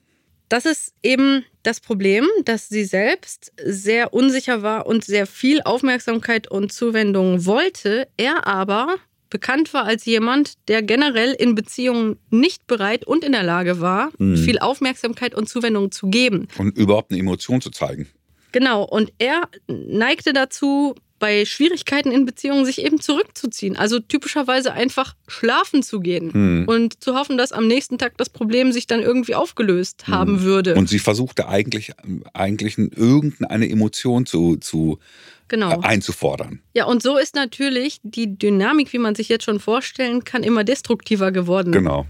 [0.49, 6.49] Das ist eben das Problem, dass sie selbst sehr unsicher war und sehr viel Aufmerksamkeit
[6.49, 8.07] und Zuwendung wollte.
[8.17, 8.95] Er aber
[9.29, 14.11] bekannt war als jemand, der generell in Beziehungen nicht bereit und in der Lage war,
[14.17, 14.37] mhm.
[14.37, 16.47] viel Aufmerksamkeit und Zuwendung zu geben.
[16.57, 18.07] Und überhaupt eine Emotion zu zeigen.
[18.51, 23.77] Genau, und er neigte dazu, bei Schwierigkeiten in Beziehungen sich eben zurückzuziehen.
[23.77, 26.65] Also typischerweise einfach schlafen zu gehen hm.
[26.67, 30.13] und zu hoffen, dass am nächsten Tag das Problem sich dann irgendwie aufgelöst hm.
[30.13, 30.75] haben würde.
[30.75, 31.93] Und sie versuchte eigentlich,
[32.33, 34.99] eigentlich irgendeine Emotion zu, zu
[35.47, 35.79] genau.
[35.79, 36.59] einzufordern.
[36.73, 40.63] Ja, und so ist natürlich die Dynamik, wie man sich jetzt schon vorstellen kann, immer
[40.63, 41.71] destruktiver geworden.
[41.71, 42.05] Genau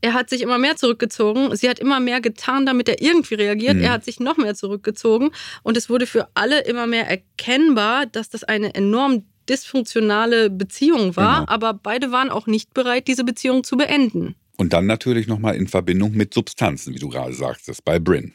[0.00, 1.54] er hat sich immer mehr zurückgezogen.
[1.56, 3.76] Sie hat immer mehr getan, damit er irgendwie reagiert.
[3.76, 3.82] Mhm.
[3.82, 5.30] Er hat sich noch mehr zurückgezogen.
[5.62, 11.40] Und es wurde für alle immer mehr erkennbar, dass das eine enorm dysfunktionale Beziehung war.
[11.40, 11.52] Genau.
[11.52, 14.36] Aber beide waren auch nicht bereit, diese Beziehung zu beenden.
[14.56, 18.34] Und dann natürlich nochmal in Verbindung mit Substanzen, wie du gerade sagtest, bei Bryn.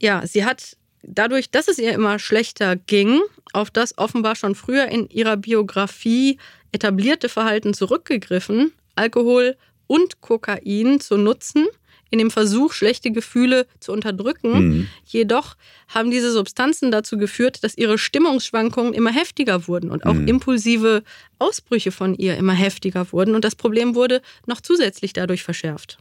[0.00, 3.20] Ja, sie hat dadurch, dass es ihr immer schlechter ging,
[3.52, 6.38] auf das offenbar schon früher in ihrer Biografie
[6.72, 8.72] etablierte Verhalten zurückgegriffen.
[8.96, 11.66] Alkohol, und Kokain zu nutzen,
[12.10, 14.52] in dem Versuch, schlechte Gefühle zu unterdrücken.
[14.52, 14.88] Mhm.
[15.04, 15.56] Jedoch
[15.88, 20.28] haben diese Substanzen dazu geführt, dass ihre Stimmungsschwankungen immer heftiger wurden und auch mhm.
[20.28, 21.02] impulsive
[21.40, 23.34] Ausbrüche von ihr immer heftiger wurden.
[23.34, 25.98] Und das Problem wurde noch zusätzlich dadurch verschärft.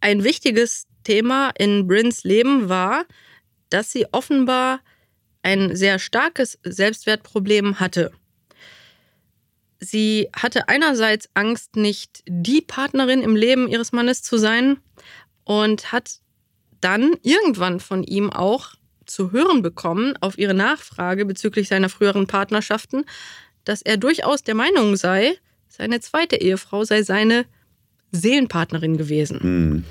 [0.00, 3.04] Ein wichtiges Thema in Brins Leben war,
[3.68, 4.80] dass sie offenbar
[5.42, 8.12] ein sehr starkes Selbstwertproblem hatte.
[9.84, 14.78] Sie hatte einerseits Angst, nicht die Partnerin im Leben ihres Mannes zu sein
[15.44, 16.20] und hat
[16.80, 18.74] dann irgendwann von ihm auch
[19.06, 23.04] zu hören bekommen, auf ihre Nachfrage bezüglich seiner früheren Partnerschaften,
[23.64, 25.36] dass er durchaus der Meinung sei,
[25.68, 27.46] seine zweite Ehefrau sei seine
[28.12, 29.38] Seelenpartnerin gewesen.
[29.42, 29.84] Mhm.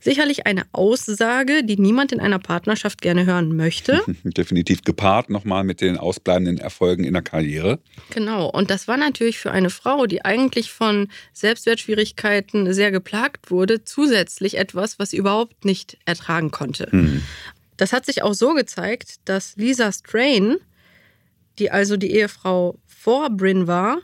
[0.00, 4.02] Sicherlich eine Aussage, die niemand in einer Partnerschaft gerne hören möchte.
[4.24, 7.78] Definitiv gepaart nochmal mit den ausbleibenden Erfolgen in der Karriere.
[8.08, 13.84] Genau, und das war natürlich für eine Frau, die eigentlich von Selbstwertschwierigkeiten sehr geplagt wurde,
[13.84, 16.88] zusätzlich etwas, was sie überhaupt nicht ertragen konnte.
[16.90, 17.22] Mhm.
[17.76, 20.56] Das hat sich auch so gezeigt, dass Lisa Strain,
[21.58, 24.00] die also die Ehefrau vor Bryn war,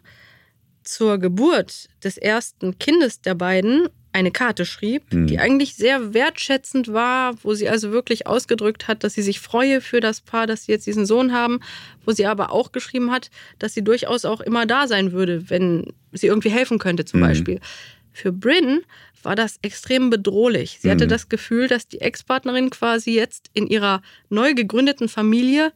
[0.83, 5.27] zur Geburt des ersten Kindes der beiden eine Karte schrieb, mhm.
[5.27, 9.83] die eigentlich sehr wertschätzend war, wo sie also wirklich ausgedrückt hat, dass sie sich freue
[9.83, 11.61] für das Paar, dass sie jetzt diesen Sohn haben,
[12.07, 15.93] wo sie aber auch geschrieben hat, dass sie durchaus auch immer da sein würde, wenn
[16.13, 17.25] sie irgendwie helfen könnte zum mhm.
[17.25, 17.61] Beispiel.
[18.11, 18.81] Für Bryn
[19.23, 20.79] war das extrem bedrohlich.
[20.81, 20.93] Sie mhm.
[20.93, 24.01] hatte das Gefühl, dass die Ex-Partnerin quasi jetzt in ihrer
[24.31, 25.73] neu gegründeten Familie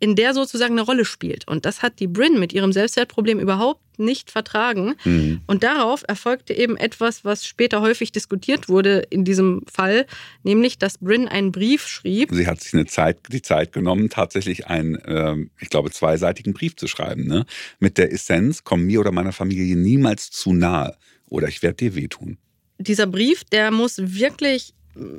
[0.00, 1.46] in der sozusagen eine Rolle spielt.
[1.46, 4.94] Und das hat die Bryn mit ihrem Selbstwertproblem überhaupt nicht vertragen.
[5.04, 5.40] Mhm.
[5.46, 10.06] Und darauf erfolgte eben etwas, was später häufig diskutiert wurde in diesem Fall,
[10.42, 12.30] nämlich, dass Bryn einen Brief schrieb.
[12.32, 16.76] Sie hat sich eine Zeit, die Zeit genommen, tatsächlich einen, äh, ich glaube, zweiseitigen Brief
[16.76, 17.46] zu schreiben, ne?
[17.78, 21.94] mit der Essenz, komm mir oder meiner Familie niemals zu nahe oder ich werde dir
[21.94, 22.38] wehtun.
[22.78, 24.74] Dieser Brief, der muss wirklich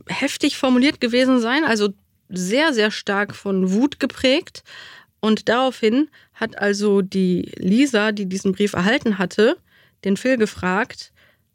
[0.07, 1.89] heftig formuliert gewesen sein, also
[2.29, 4.63] sehr, sehr stark von Wut geprägt.
[5.23, 9.55] Und daraufhin hat also die Lisa, die diesen Brief erhalten hatte,
[10.03, 11.13] den Phil gefragt,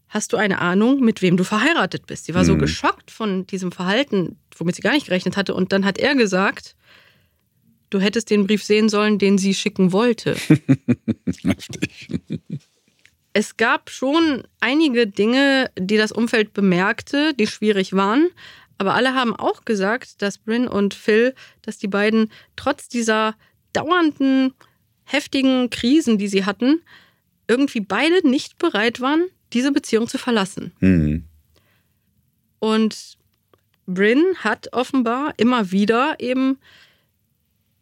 [0.09, 2.25] hast du eine Ahnung, mit wem du verheiratet bist?
[2.25, 2.47] Sie war mhm.
[2.47, 5.53] so geschockt von diesem Verhalten, womit sie gar nicht gerechnet hatte.
[5.53, 6.77] Und dann hat er gesagt,
[7.91, 10.35] du hättest den Brief sehen sollen, den sie schicken wollte.
[11.45, 12.09] Richtig.
[13.35, 18.31] Es gab schon einige Dinge, die das Umfeld bemerkte, die schwierig waren.
[18.79, 23.35] Aber alle haben auch gesagt, dass Bryn und Phil, dass die beiden trotz dieser
[23.73, 24.53] dauernden,
[25.05, 26.83] heftigen Krisen, die sie hatten,
[27.47, 30.73] irgendwie beide nicht bereit waren, diese Beziehung zu verlassen.
[30.81, 31.25] Mhm.
[32.59, 33.17] Und
[33.87, 36.59] Bryn hat offenbar immer wieder eben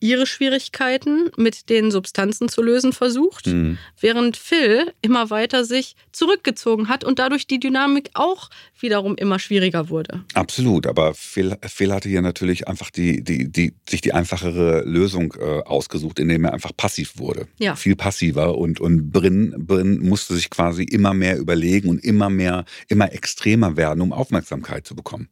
[0.01, 3.79] ihre Schwierigkeiten mit den Substanzen zu lösen versucht, mhm.
[4.01, 9.89] während Phil immer weiter sich zurückgezogen hat und dadurch die Dynamik auch wiederum immer schwieriger
[9.89, 10.25] wurde.
[10.35, 15.35] Absolut, aber Phil, Phil hatte hier natürlich einfach die, die, die, sich die einfachere Lösung
[15.39, 17.49] äh, ausgesucht, indem er einfach passiv wurde.
[17.59, 17.75] Ja.
[17.75, 22.65] Viel passiver und, und Bryn, Bryn musste sich quasi immer mehr überlegen und immer mehr,
[22.89, 25.29] immer extremer werden, um Aufmerksamkeit zu bekommen.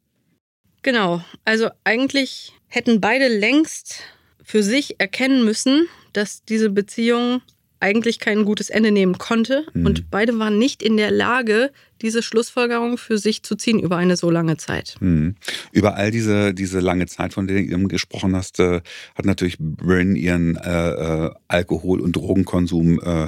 [0.82, 4.00] Genau, also eigentlich hätten beide längst
[4.44, 7.40] für sich erkennen müssen, dass diese Beziehung
[7.80, 9.66] eigentlich kein gutes Ende nehmen konnte.
[9.74, 9.86] Mhm.
[9.86, 14.16] Und beide waren nicht in der Lage, diese Schlussfolgerung für sich zu ziehen über eine
[14.16, 14.96] so lange Zeit.
[15.00, 15.34] Mhm.
[15.70, 18.80] Über all diese, diese lange Zeit, von der du gesprochen hast, äh,
[19.14, 23.24] hat natürlich Bryn ihren äh, äh, Alkohol- und Drogenkonsum äh,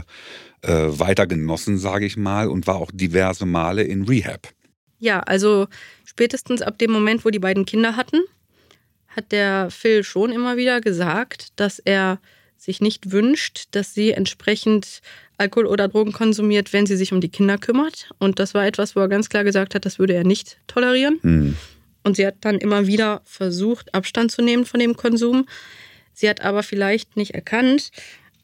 [0.63, 4.49] äh, weiter genossen, sage ich mal, und war auch diverse Male in Rehab.
[4.99, 5.67] Ja, also
[6.07, 8.21] spätestens ab dem Moment, wo die beiden Kinder hatten,
[9.17, 12.21] hat der Phil schon immer wieder gesagt, dass er
[12.57, 15.01] sich nicht wünscht, dass sie entsprechend
[15.39, 18.11] Alkohol oder Drogen konsumiert, wenn sie sich um die Kinder kümmert.
[18.19, 21.19] Und das war etwas, wo er ganz klar gesagt hat, das würde er nicht tolerieren.
[21.23, 21.57] Mhm.
[22.03, 25.47] Und sie hat dann immer wieder versucht, Abstand zu nehmen von dem Konsum.
[26.13, 27.91] Sie hat aber vielleicht nicht erkannt,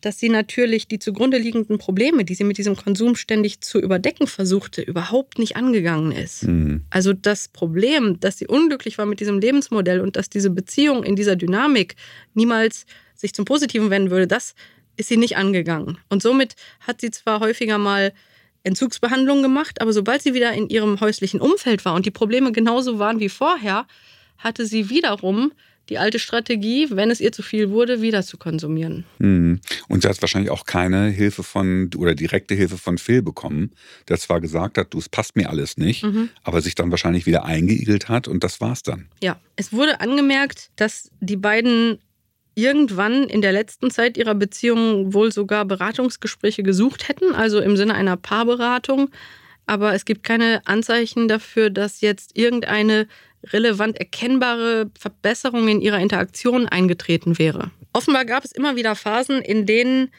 [0.02, 4.26] dass sie natürlich die zugrunde liegenden Probleme, die sie mit diesem Konsum ständig zu überdecken
[4.26, 6.44] versuchte, überhaupt nicht angegangen ist.
[6.44, 6.82] Mhm.
[6.90, 11.16] Also das Problem, dass sie unglücklich war mit diesem Lebensmodell und dass diese Beziehung in
[11.16, 11.96] dieser Dynamik
[12.34, 12.84] niemals
[13.14, 14.54] sich zum Positiven wenden würde, das
[14.96, 15.98] ist sie nicht angegangen.
[16.10, 18.12] Und somit hat sie zwar häufiger mal
[18.64, 22.98] Entzugsbehandlungen gemacht, aber sobald sie wieder in ihrem häuslichen Umfeld war und die Probleme genauso
[22.98, 23.86] waren wie vorher,
[24.38, 25.52] hatte sie wiederum
[25.88, 29.04] die alte Strategie, wenn es ihr zu viel wurde, wieder zu konsumieren.
[29.18, 29.60] Mhm.
[29.88, 33.72] Und sie hat wahrscheinlich auch keine Hilfe von oder direkte Hilfe von Phil bekommen,
[34.08, 36.30] der zwar gesagt hat, du, es passt mir alles nicht, mhm.
[36.44, 39.08] aber sich dann wahrscheinlich wieder eingeigelt hat und das war's dann.
[39.22, 41.98] Ja, es wurde angemerkt, dass die beiden
[42.54, 47.94] irgendwann in der letzten Zeit ihrer Beziehung wohl sogar Beratungsgespräche gesucht hätten, also im Sinne
[47.94, 49.10] einer Paarberatung.
[49.66, 53.06] Aber es gibt keine Anzeichen dafür, dass jetzt irgendeine
[53.44, 57.70] relevant erkennbare Verbesserung in ihrer Interaktion eingetreten wäre.
[57.92, 60.10] Offenbar gab es immer wieder Phasen, in denen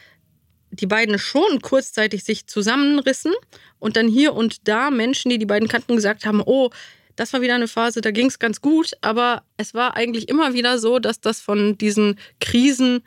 [0.71, 3.33] die beiden schon kurzzeitig sich zusammenrissen
[3.79, 6.71] und dann hier und da Menschen, die die beiden kannten, gesagt haben, oh,
[7.15, 10.53] das war wieder eine Phase, da ging es ganz gut, aber es war eigentlich immer
[10.53, 13.03] wieder so, dass das von diesen Krisen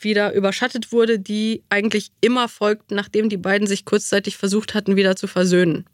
[0.00, 5.14] wieder überschattet wurde, die eigentlich immer folgten, nachdem die beiden sich kurzzeitig versucht hatten, wieder
[5.14, 5.84] zu versöhnen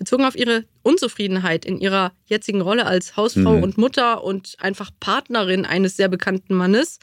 [0.00, 3.62] bezogen auf ihre Unzufriedenheit in ihrer jetzigen Rolle als Hausfrau mhm.
[3.62, 6.98] und Mutter und einfach Partnerin eines sehr bekannten Mannes,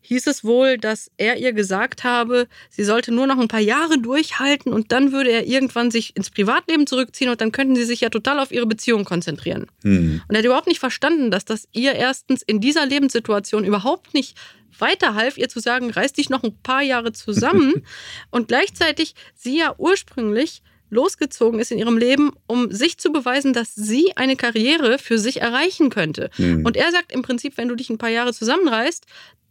[0.00, 3.98] hieß es wohl, dass er ihr gesagt habe, sie sollte nur noch ein paar Jahre
[3.98, 8.00] durchhalten und dann würde er irgendwann sich ins Privatleben zurückziehen und dann könnten sie sich
[8.00, 9.66] ja total auf ihre Beziehung konzentrieren.
[9.82, 10.22] Mhm.
[10.26, 14.36] Und er hat überhaupt nicht verstanden, dass das ihr erstens in dieser Lebenssituation überhaupt nicht
[14.78, 17.84] weiterhalf, ihr zu sagen, reiß dich noch ein paar Jahre zusammen
[18.30, 20.62] und gleichzeitig sie ja ursprünglich
[20.94, 25.40] losgezogen ist in ihrem Leben, um sich zu beweisen, dass sie eine Karriere für sich
[25.40, 26.30] erreichen könnte.
[26.38, 26.64] Mhm.
[26.64, 29.04] Und er sagt im Prinzip, wenn du dich ein paar Jahre zusammenreißt,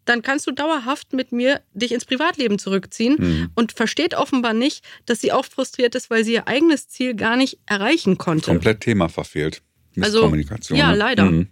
[0.05, 3.49] dann kannst du dauerhaft mit mir dich ins Privatleben zurückziehen mhm.
[3.55, 7.37] und versteht offenbar nicht, dass sie auch frustriert ist, weil sie ihr eigenes Ziel gar
[7.37, 8.47] nicht erreichen konnte.
[8.47, 9.61] Komplett Thema verfehlt.
[9.95, 10.79] Misskommunikation.
[10.79, 10.97] Also, ja, ne?
[10.97, 11.25] leider.
[11.25, 11.47] Mhm.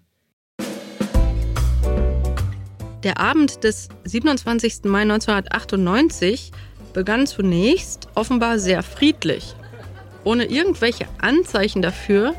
[3.03, 4.83] Der Abend des 27.
[4.83, 6.51] Mai 1998
[6.93, 9.55] begann zunächst offenbar sehr friedlich
[10.23, 12.33] ohne irgendwelche Anzeichen dafür,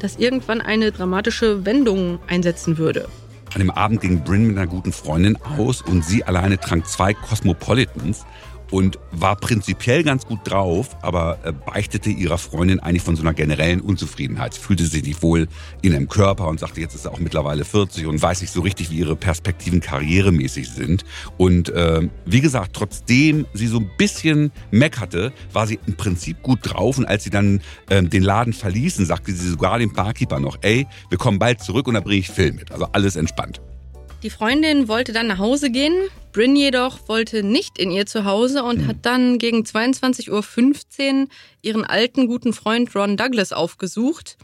[0.00, 3.08] dass irgendwann eine dramatische Wendung einsetzen würde.
[3.54, 7.12] An dem Abend ging Bryn mit einer guten Freundin aus und sie alleine trank zwei
[7.12, 8.24] Cosmopolitans
[8.72, 13.34] und war prinzipiell ganz gut drauf, aber äh, beichtete ihrer Freundin eigentlich von so einer
[13.34, 14.54] generellen Unzufriedenheit.
[14.54, 15.46] Sie fühlte sich nicht wohl
[15.82, 18.62] in ihrem Körper und sagte, jetzt ist er auch mittlerweile 40 und weiß nicht so
[18.62, 21.04] richtig, wie ihre Perspektiven karrieremäßig sind.
[21.36, 26.60] Und äh, wie gesagt, trotzdem sie so ein bisschen meckerte, war sie im Prinzip gut
[26.62, 26.96] drauf.
[26.96, 30.86] Und als sie dann äh, den Laden verließen, sagte sie sogar dem Barkeeper noch, ey,
[31.10, 32.72] wir kommen bald zurück und da bringe ich Film mit.
[32.72, 33.60] Also alles entspannt.
[34.22, 35.94] Die Freundin wollte dann nach Hause gehen.
[36.32, 38.86] Bryn jedoch wollte nicht in ihr Zuhause und mhm.
[38.86, 41.28] hat dann gegen 22.15 Uhr
[41.60, 44.38] ihren alten guten Freund Ron Douglas aufgesucht.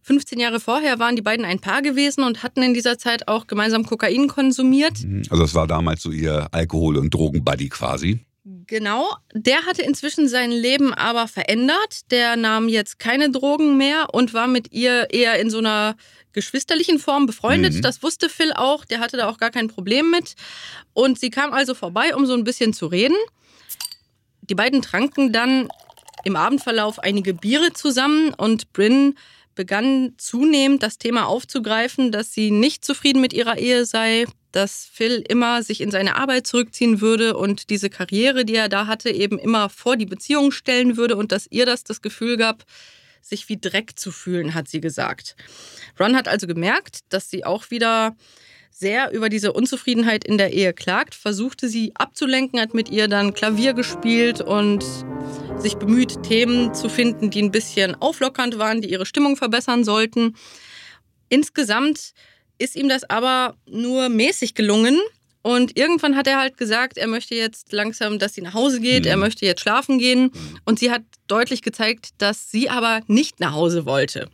[0.00, 3.46] 15 Jahre vorher waren die beiden ein Paar gewesen und hatten in dieser Zeit auch
[3.46, 5.04] gemeinsam Kokain konsumiert.
[5.04, 5.22] Mhm.
[5.28, 8.24] Also es war damals so ihr Alkohol- und Drogenbuddy quasi.
[8.66, 12.10] Genau, der hatte inzwischen sein Leben aber verändert.
[12.10, 15.94] Der nahm jetzt keine Drogen mehr und war mit ihr eher in so einer
[16.32, 17.74] geschwisterlichen Form befreundet.
[17.74, 17.82] Mhm.
[17.82, 20.34] Das wusste Phil auch, der hatte da auch gar kein Problem mit.
[20.92, 23.16] Und sie kam also vorbei, um so ein bisschen zu reden.
[24.42, 25.68] Die beiden tranken dann
[26.24, 29.14] im Abendverlauf einige Biere zusammen und Bryn
[29.54, 35.24] begann zunehmend das Thema aufzugreifen, dass sie nicht zufrieden mit ihrer Ehe sei, dass Phil
[35.28, 39.38] immer sich in seine Arbeit zurückziehen würde und diese Karriere, die er da hatte, eben
[39.38, 42.64] immer vor die Beziehung stellen würde und dass ihr das das Gefühl gab,
[43.22, 45.36] sich wie Dreck zu fühlen, hat sie gesagt.
[45.98, 48.16] Ron hat also gemerkt, dass sie auch wieder
[48.70, 53.34] sehr über diese Unzufriedenheit in der Ehe klagt, versuchte sie abzulenken, hat mit ihr dann
[53.34, 54.84] Klavier gespielt und
[55.58, 60.34] sich bemüht, Themen zu finden, die ein bisschen auflockernd waren, die ihre Stimmung verbessern sollten.
[61.28, 62.14] Insgesamt
[62.58, 64.98] ist ihm das aber nur mäßig gelungen.
[65.42, 69.04] Und irgendwann hat er halt gesagt, er möchte jetzt langsam, dass sie nach Hause geht,
[69.04, 69.10] mhm.
[69.10, 70.30] er möchte jetzt schlafen gehen.
[70.64, 74.30] Und sie hat deutlich gezeigt, dass sie aber nicht nach Hause wollte.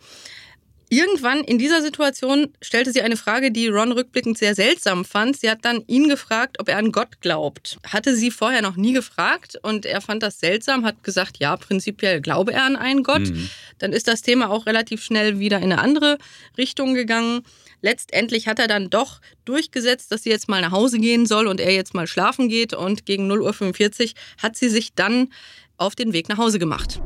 [0.90, 5.38] Irgendwann in dieser Situation stellte sie eine Frage, die Ron rückblickend sehr seltsam fand.
[5.38, 7.76] Sie hat dann ihn gefragt, ob er an Gott glaubt.
[7.86, 12.22] Hatte sie vorher noch nie gefragt und er fand das seltsam, hat gesagt, ja, prinzipiell
[12.22, 13.28] glaube er an einen Gott.
[13.28, 13.50] Mhm.
[13.78, 16.16] Dann ist das Thema auch relativ schnell wieder in eine andere
[16.56, 17.42] Richtung gegangen.
[17.80, 21.60] Letztendlich hat er dann doch durchgesetzt, dass sie jetzt mal nach Hause gehen soll und
[21.60, 25.28] er jetzt mal schlafen geht und gegen 0.45 Uhr hat sie sich dann
[25.76, 27.00] auf den Weg nach Hause gemacht.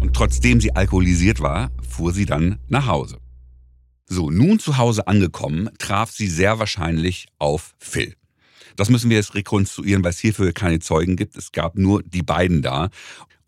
[0.00, 3.18] Und trotzdem sie alkoholisiert war, fuhr sie dann nach Hause.
[4.06, 8.14] So, nun zu Hause angekommen, traf sie sehr wahrscheinlich auf Phil.
[8.76, 11.36] Das müssen wir jetzt rekonstruieren, weil es hierfür keine Zeugen gibt.
[11.36, 12.90] Es gab nur die beiden da.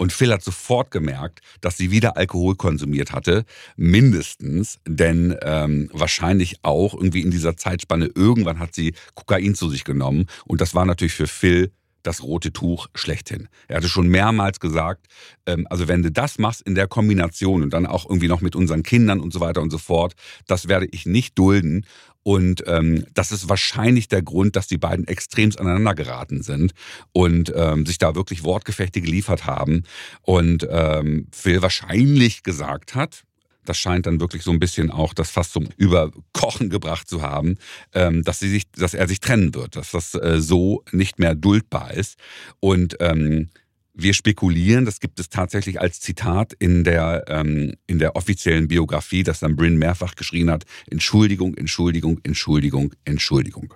[0.01, 3.45] Und Phil hat sofort gemerkt, dass sie wieder Alkohol konsumiert hatte,
[3.77, 9.85] mindestens, denn ähm, wahrscheinlich auch irgendwie in dieser Zeitspanne irgendwann hat sie Kokain zu sich
[9.85, 10.25] genommen.
[10.47, 11.71] Und das war natürlich für Phil
[12.03, 13.49] das rote Tuch schlechthin.
[13.69, 15.07] Er hatte schon mehrmals gesagt,
[15.45, 18.57] ähm, also wenn du das machst in der Kombination und dann auch irgendwie noch mit
[18.57, 20.15] unseren Kindern und so weiter und so fort,
[20.47, 21.85] das werde ich nicht dulden.
[22.23, 26.73] Und ähm, das ist wahrscheinlich der Grund, dass die beiden extremst aneinander geraten sind
[27.13, 29.85] und ähm, sich da wirklich Wortgefechte geliefert haben.
[30.23, 33.25] Und ähm, Phil wahrscheinlich gesagt hat,
[33.65, 37.57] das scheint dann wirklich so ein bisschen auch das fast zum Überkochen gebracht zu haben,
[37.95, 41.35] ähm, dass, sie sich, dass er sich trennen wird, dass das äh, so nicht mehr
[41.35, 42.19] duldbar ist.
[42.59, 43.51] Und ähm,
[43.95, 49.23] wir spekulieren, das gibt es tatsächlich als Zitat in der, ähm, in der offiziellen Biografie,
[49.23, 53.75] dass dann Bryn mehrfach geschrien hat, Entschuldigung, Entschuldigung, Entschuldigung, Entschuldigung.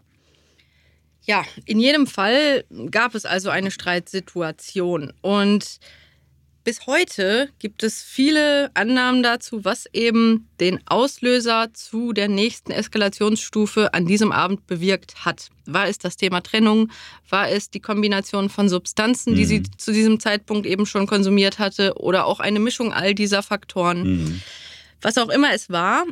[1.22, 5.78] Ja, in jedem Fall gab es also eine Streitsituation und
[6.64, 13.92] bis heute gibt es viele Annahmen dazu, was eben den Auslöser zu der nächsten Eskalationsstufe
[13.92, 15.50] an diesem Abend bewirkt hat.
[15.66, 16.90] War es das Thema Trennung?
[17.28, 19.48] War es die Kombination von Substanzen, die mhm.
[19.48, 21.94] sie zu diesem Zeitpunkt eben schon konsumiert hatte?
[21.98, 24.02] Oder auch eine Mischung all dieser Faktoren?
[24.02, 24.40] Mhm.
[25.02, 26.04] Was auch immer es war,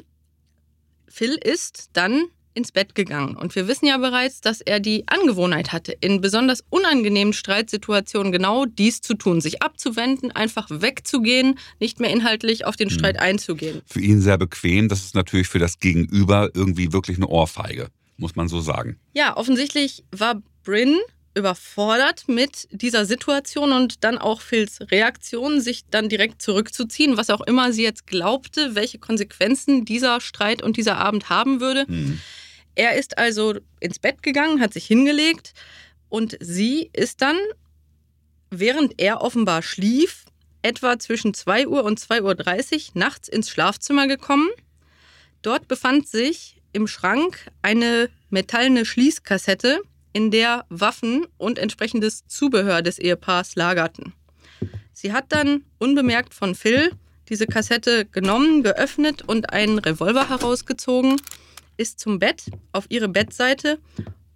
[1.08, 3.36] Phil ist dann ins Bett gegangen.
[3.36, 8.64] Und wir wissen ja bereits, dass er die Angewohnheit hatte, in besonders unangenehmen Streitsituationen genau
[8.66, 12.98] dies zu tun, sich abzuwenden, einfach wegzugehen, nicht mehr inhaltlich auf den hm.
[12.98, 13.82] Streit einzugehen.
[13.86, 18.36] Für ihn sehr bequem, das ist natürlich für das Gegenüber irgendwie wirklich eine Ohrfeige, muss
[18.36, 18.98] man so sagen.
[19.14, 20.98] Ja, offensichtlich war Bryn
[21.34, 27.40] überfordert mit dieser Situation und dann auch Phils Reaktion, sich dann direkt zurückzuziehen, was auch
[27.40, 31.86] immer sie jetzt glaubte, welche Konsequenzen dieser Streit und dieser Abend haben würde.
[31.88, 32.20] Mhm.
[32.74, 35.52] Er ist also ins Bett gegangen, hat sich hingelegt
[36.08, 37.36] und sie ist dann,
[38.50, 40.24] während er offenbar schlief,
[40.62, 44.48] etwa zwischen 2 Uhr und 2.30 Uhr nachts ins Schlafzimmer gekommen.
[45.42, 49.80] Dort befand sich im Schrank eine metallene Schließkassette,
[50.12, 54.12] in der Waffen und entsprechendes Zubehör des Ehepaars lagerten.
[54.92, 56.92] Sie hat dann unbemerkt von Phil
[57.28, 61.20] diese Kassette genommen, geöffnet und einen Revolver herausgezogen,
[61.76, 63.78] ist zum Bett auf ihre Bettseite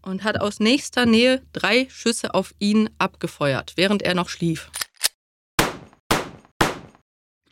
[0.03, 4.71] und hat aus nächster Nähe drei Schüsse auf ihn abgefeuert, während er noch schlief.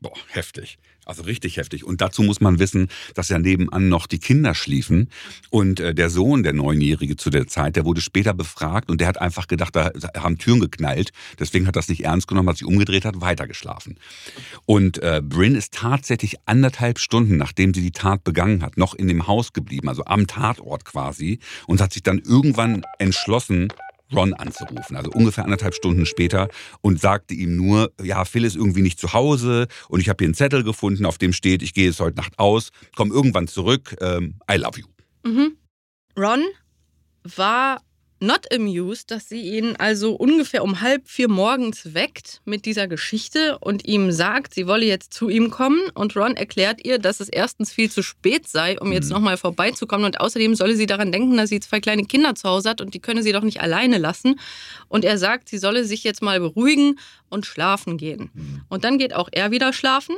[0.05, 0.77] Boah, heftig.
[1.07, 1.83] Also richtig heftig.
[1.83, 5.09] Und dazu muss man wissen, dass ja nebenan noch die Kinder schliefen.
[5.49, 9.09] Und äh, der Sohn, der Neunjährige zu der Zeit, der wurde später befragt und der
[9.09, 11.13] hat einfach gedacht, da haben Türen geknallt.
[11.39, 13.99] Deswegen hat das nicht ernst genommen, hat sich umgedreht, hat weitergeschlafen.
[14.67, 19.09] Und äh, Bryn ist tatsächlich anderthalb Stunden, nachdem sie die Tat begangen hat, noch in
[19.09, 23.69] dem Haus geblieben, also am Tatort quasi, und hat sich dann irgendwann entschlossen,
[24.13, 26.49] Ron anzurufen, also ungefähr anderthalb Stunden später
[26.81, 30.29] und sagte ihm nur, ja, Phil ist irgendwie nicht zu Hause und ich habe hier
[30.29, 33.97] einen Zettel gefunden, auf dem steht, ich gehe jetzt heute Nacht aus, komm irgendwann zurück,
[34.01, 34.87] ähm, I love you.
[35.25, 35.57] Mhm.
[36.17, 36.43] Ron
[37.37, 37.81] war
[38.27, 43.59] not amused, dass sie ihn also ungefähr um halb vier morgens weckt mit dieser Geschichte
[43.59, 45.81] und ihm sagt, sie wolle jetzt zu ihm kommen.
[45.95, 49.15] Und Ron erklärt ihr, dass es erstens viel zu spät sei, um jetzt mhm.
[49.15, 50.07] nochmal vorbeizukommen.
[50.07, 52.95] Und außerdem solle sie daran denken, dass sie zwei kleine Kinder zu Hause hat und
[52.95, 54.41] die könne sie doch nicht alleine lassen.
[54.89, 56.99] Und er sagt, sie solle sich jetzt mal beruhigen
[57.31, 58.31] und schlafen gehen.
[58.35, 58.63] Mhm.
[58.69, 60.17] Und dann geht auch er wieder schlafen.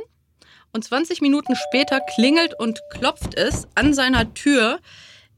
[0.73, 4.79] Und 20 Minuten später klingelt und klopft es an seiner Tür.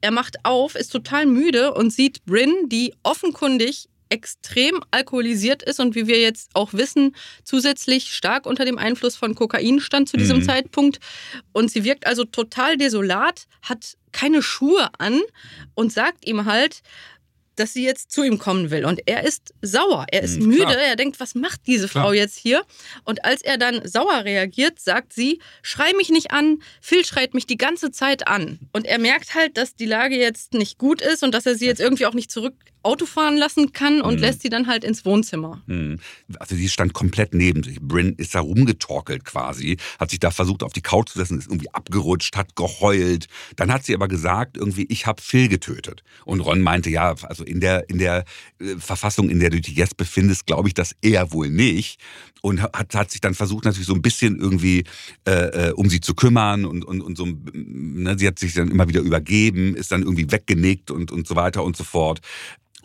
[0.01, 5.95] Er macht auf, ist total müde und sieht Bryn, die offenkundig extrem alkoholisiert ist und
[5.95, 10.39] wie wir jetzt auch wissen, zusätzlich stark unter dem Einfluss von Kokain stand zu diesem
[10.39, 10.43] mhm.
[10.43, 10.99] Zeitpunkt.
[11.53, 15.21] Und sie wirkt also total desolat, hat keine Schuhe an
[15.75, 16.81] und sagt ihm halt,
[17.59, 18.85] dass sie jetzt zu ihm kommen will.
[18.85, 20.77] Und er ist sauer, er ist mhm, müde, klar.
[20.77, 22.15] er denkt, was macht diese Frau klar.
[22.15, 22.63] jetzt hier?
[23.03, 27.45] Und als er dann sauer reagiert, sagt sie, schrei mich nicht an, Phil schreit mich
[27.45, 28.59] die ganze Zeit an.
[28.71, 31.65] Und er merkt halt, dass die Lage jetzt nicht gut ist und dass er sie
[31.65, 34.21] jetzt irgendwie auch nicht zurück Auto fahren lassen kann und mhm.
[34.21, 35.61] lässt sie dann halt ins Wohnzimmer.
[35.67, 35.99] Mhm.
[36.39, 37.79] Also sie stand komplett neben sich.
[37.81, 41.47] Bryn ist da rumgetorkelt quasi, hat sich da versucht auf die Couch zu setzen, ist
[41.47, 43.27] irgendwie abgerutscht, hat geheult.
[43.57, 46.03] Dann hat sie aber gesagt, irgendwie, ich habe Phil getötet.
[46.23, 48.23] Und Ron meinte, ja, also in der, in der
[48.59, 51.99] äh, Verfassung, in der du dich jetzt befindest, glaube ich das eher wohl nicht.
[52.41, 54.85] Und hat, hat sich dann versucht, natürlich so ein bisschen irgendwie
[55.27, 58.71] äh, äh um sie zu kümmern und, und, und so, ne, sie hat sich dann
[58.71, 62.21] immer wieder übergeben, ist dann irgendwie weggenickt und, und so weiter und so fort.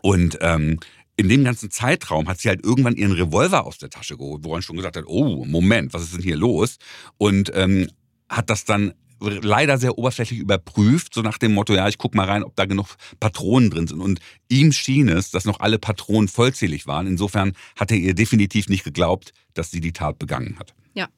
[0.05, 0.81] Und ähm,
[1.17, 4.61] in dem ganzen Zeitraum hat sie halt irgendwann ihren Revolver aus der Tasche geholt, woran
[4.61, 6.77] schon gesagt hat, oh, Moment, was ist denn hier los?
[7.17, 7.89] Und ähm,
[8.29, 12.27] hat das dann leider sehr oberflächlich überprüft, so nach dem Motto, ja, ich guck mal
[12.29, 14.03] rein, ob da genug Patronen drin sind.
[14.03, 17.07] Und ihm schien es, dass noch alle Patronen vollzählig waren.
[17.07, 20.75] Insofern hat er ihr definitiv nicht geglaubt, dass sie die Tat begangen hat.
[20.93, 21.09] Ja.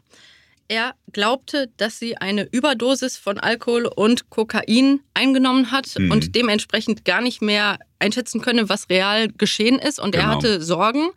[0.68, 6.10] Er glaubte, dass sie eine Überdosis von Alkohol und Kokain eingenommen hat mhm.
[6.10, 10.00] und dementsprechend gar nicht mehr einschätzen könne, was real geschehen ist.
[10.00, 10.24] Und genau.
[10.24, 11.10] er hatte Sorgen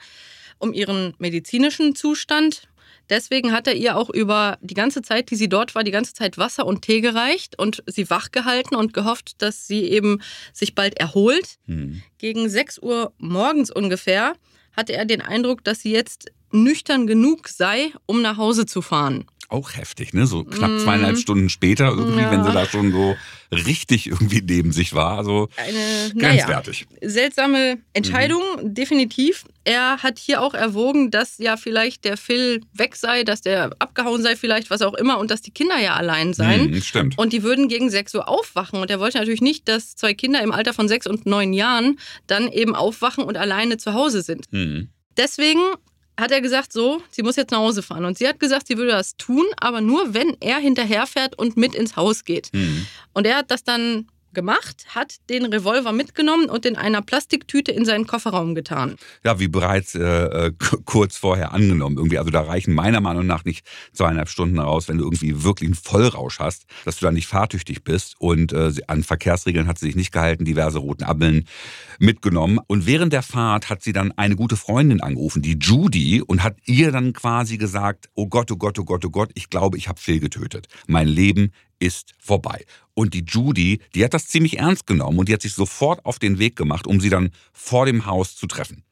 [0.60, 2.64] um ihren medizinischen Zustand.
[3.10, 6.14] Deswegen hat er ihr auch über die ganze Zeit, die sie dort war, die ganze
[6.14, 10.22] Zeit Wasser und Tee gereicht und sie wach gehalten und gehofft, dass sie eben
[10.54, 11.58] sich bald erholt.
[11.66, 12.04] Mhm.
[12.20, 14.36] Gegen 6 Uhr morgens ungefähr
[14.78, 19.26] hatte er den Eindruck, dass sie jetzt nüchtern genug sei, um nach Hause zu fahren
[19.50, 20.28] auch heftig, ne?
[20.28, 20.80] So knapp mm.
[20.80, 22.32] zweieinhalb Stunden später irgendwie, ja.
[22.32, 23.16] wenn sie da schon so
[23.52, 25.18] richtig irgendwie neben sich war.
[25.18, 26.88] Also Eine, grenzwertig.
[26.90, 28.74] Naja, seltsame Entscheidung, mhm.
[28.76, 29.46] definitiv.
[29.64, 34.22] Er hat hier auch erwogen, dass ja vielleicht der Phil weg sei, dass der abgehauen
[34.22, 36.72] sei, vielleicht was auch immer, und dass die Kinder ja allein seien.
[36.72, 37.18] Mhm, stimmt.
[37.18, 38.80] Und die würden gegen sechs Uhr aufwachen.
[38.80, 42.00] Und er wollte natürlich nicht, dass zwei Kinder im Alter von sechs und neun Jahren
[42.28, 44.46] dann eben aufwachen und alleine zu Hause sind.
[44.52, 44.90] Mhm.
[45.18, 45.60] Deswegen
[46.20, 48.06] hat er gesagt, so, sie muss jetzt nach Hause fahren.
[48.06, 51.76] Und sie hat gesagt, sie würde das tun, aber nur, wenn er hinterherfährt und mit
[51.76, 52.50] ins Haus geht.
[52.54, 52.86] Mhm.
[53.14, 57.86] Und er hat das dann gemacht, hat den Revolver mitgenommen und in einer Plastiktüte in
[57.86, 58.96] seinen Kofferraum getan.
[59.24, 60.52] Ja, wie bereits äh, äh
[60.86, 61.98] kurz vorher angenommen.
[61.98, 65.68] Irgendwie, also da reichen meiner Meinung nach nicht zweieinhalb Stunden raus, wenn du irgendwie wirklich
[65.68, 68.16] einen Vollrausch hast, dass du dann nicht fahrtüchtig bist.
[68.20, 71.46] Und äh, an Verkehrsregeln hat sie sich nicht gehalten, diverse roten Ampeln
[72.00, 72.60] mitgenommen.
[72.68, 76.58] Und während der Fahrt hat sie dann eine gute Freundin angerufen, die Judy, und hat
[76.66, 79.88] ihr dann quasi gesagt, oh Gott, oh Gott, oh Gott, oh Gott, ich glaube, ich
[79.88, 80.68] habe Phil getötet.
[80.88, 82.66] Mein Leben ist vorbei.
[82.94, 86.20] Und die Judy, die hat das ziemlich ernst genommen und die hat sich sofort auf
[86.20, 88.84] den Weg gemacht, um sie dann vor dem Haus zu treffen.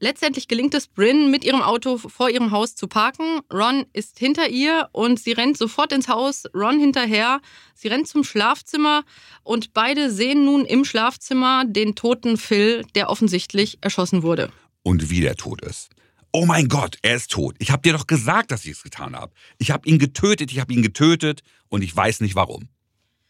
[0.00, 3.40] Letztendlich gelingt es Bryn, mit ihrem Auto vor ihrem Haus zu parken.
[3.50, 7.40] Ron ist hinter ihr und sie rennt sofort ins Haus, Ron hinterher.
[7.74, 9.04] Sie rennt zum Schlafzimmer
[9.44, 14.50] und beide sehen nun im Schlafzimmer den toten Phil, der offensichtlich erschossen wurde.
[14.82, 15.88] Und wie der tot ist.
[16.32, 17.54] Oh mein Gott, er ist tot.
[17.60, 19.32] Ich habe dir doch gesagt, dass ich es getan habe.
[19.58, 21.42] Ich habe ihn getötet, ich habe ihn getötet
[21.74, 22.68] und ich weiß nicht warum.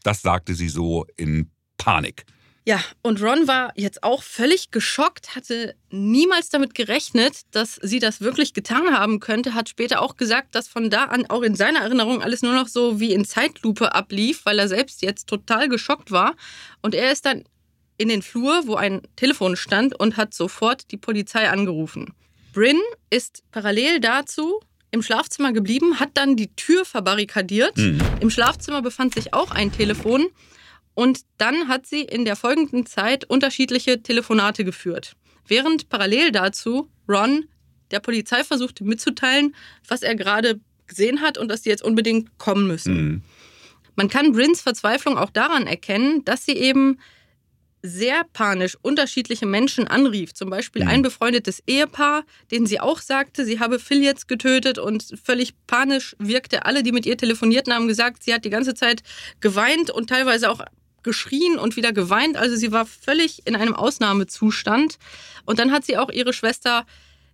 [0.03, 2.27] Das sagte sie so in Panik.
[2.67, 8.21] Ja, und Ron war jetzt auch völlig geschockt, hatte niemals damit gerechnet, dass sie das
[8.21, 11.81] wirklich getan haben könnte, hat später auch gesagt, dass von da an auch in seiner
[11.81, 16.11] Erinnerung alles nur noch so wie in Zeitlupe ablief, weil er selbst jetzt total geschockt
[16.11, 16.37] war.
[16.83, 17.45] Und er ist dann
[17.97, 22.13] in den Flur, wo ein Telefon stand und hat sofort die Polizei angerufen.
[22.53, 24.61] Bryn ist parallel dazu
[24.95, 27.77] im Schlafzimmer geblieben, hat dann die Tür verbarrikadiert.
[27.77, 28.01] Mhm.
[28.21, 30.29] Im Schlafzimmer befand sich auch ein Telefon.
[30.95, 35.17] Und dann hat sie in der folgenden Zeit unterschiedliche Telefonate geführt.
[35.47, 37.47] Während parallel dazu Ron
[37.91, 39.55] der Polizei versuchte mitzuteilen,
[39.89, 42.95] was er gerade gesehen hat und dass sie jetzt unbedingt kommen müssen.
[42.95, 43.23] Mhm.
[43.97, 46.99] Man kann Bryns Verzweiflung auch daran erkennen, dass sie eben
[47.87, 50.33] sehr panisch unterschiedliche Menschen anrief.
[50.33, 50.89] Zum Beispiel mhm.
[50.89, 56.17] ein befreundetes Ehepaar, denen sie auch sagte, sie habe Phil jetzt getötet und völlig panisch
[56.19, 56.65] wirkte.
[56.65, 59.03] Alle, die mit ihr telefonierten, haben gesagt, sie hat die ganze Zeit
[59.41, 60.65] geweint und teilweise auch
[61.03, 62.39] geschrien und wieder geweint.
[62.39, 64.97] Also sie war völlig in einem Ausnahmezustand.
[65.45, 66.87] Und dann hat sie auch ihre Schwester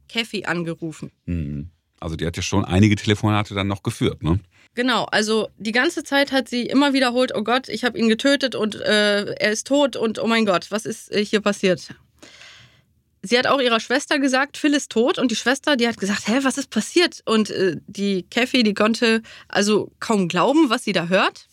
[0.09, 1.12] Kathy angerufen.
[1.26, 1.70] Mhm.
[2.01, 4.40] Also die hat ja schon einige Telefonate dann noch geführt, ne?
[4.75, 8.55] Genau, also die ganze Zeit hat sie immer wiederholt, oh Gott, ich habe ihn getötet
[8.55, 11.93] und äh, er ist tot und oh mein Gott, was ist äh, hier passiert?
[13.23, 16.29] Sie hat auch ihrer Schwester gesagt, Phil ist tot und die Schwester, die hat gesagt,
[16.29, 17.21] hä, was ist passiert?
[17.27, 21.49] Und äh, die Kathy, die konnte also kaum glauben, was sie da hört.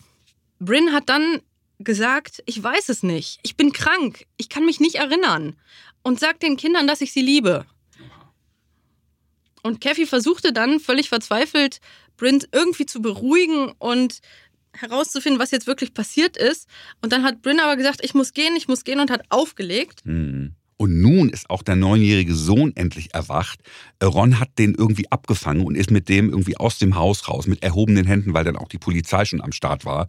[0.60, 1.42] Bryn hat dann
[1.80, 5.56] gesagt, ich weiß es nicht, ich bin krank, ich kann mich nicht erinnern
[6.02, 7.66] und sagt den Kindern, dass ich sie liebe.
[9.62, 11.80] Und Kathy versuchte dann völlig verzweifelt,
[12.18, 14.20] Bryn irgendwie zu beruhigen und
[14.72, 16.68] herauszufinden, was jetzt wirklich passiert ist.
[17.00, 20.04] Und dann hat Bryn aber gesagt, ich muss gehen, ich muss gehen und hat aufgelegt.
[20.04, 20.54] Mhm.
[20.80, 23.60] Und nun ist auch der neunjährige Sohn endlich erwacht.
[24.02, 27.64] Ron hat den irgendwie abgefangen und ist mit dem irgendwie aus dem Haus raus, mit
[27.64, 30.08] erhobenen Händen, weil dann auch die Polizei schon am Start war,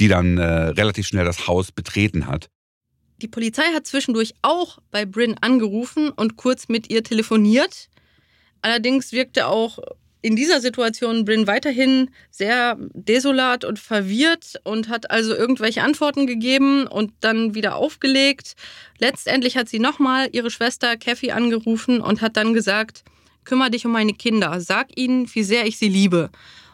[0.00, 2.48] die dann äh, relativ schnell das Haus betreten hat.
[3.20, 7.90] Die Polizei hat zwischendurch auch bei Bryn angerufen und kurz mit ihr telefoniert.
[8.62, 9.78] Allerdings wirkte auch
[10.26, 16.88] in dieser Situation Bryn weiterhin sehr desolat und verwirrt und hat also irgendwelche Antworten gegeben
[16.88, 18.56] und dann wieder aufgelegt.
[18.98, 23.04] Letztendlich hat sie nochmal ihre Schwester Kathy angerufen und hat dann gesagt,
[23.44, 26.30] kümmere dich um meine Kinder, sag ihnen, wie sehr ich sie liebe.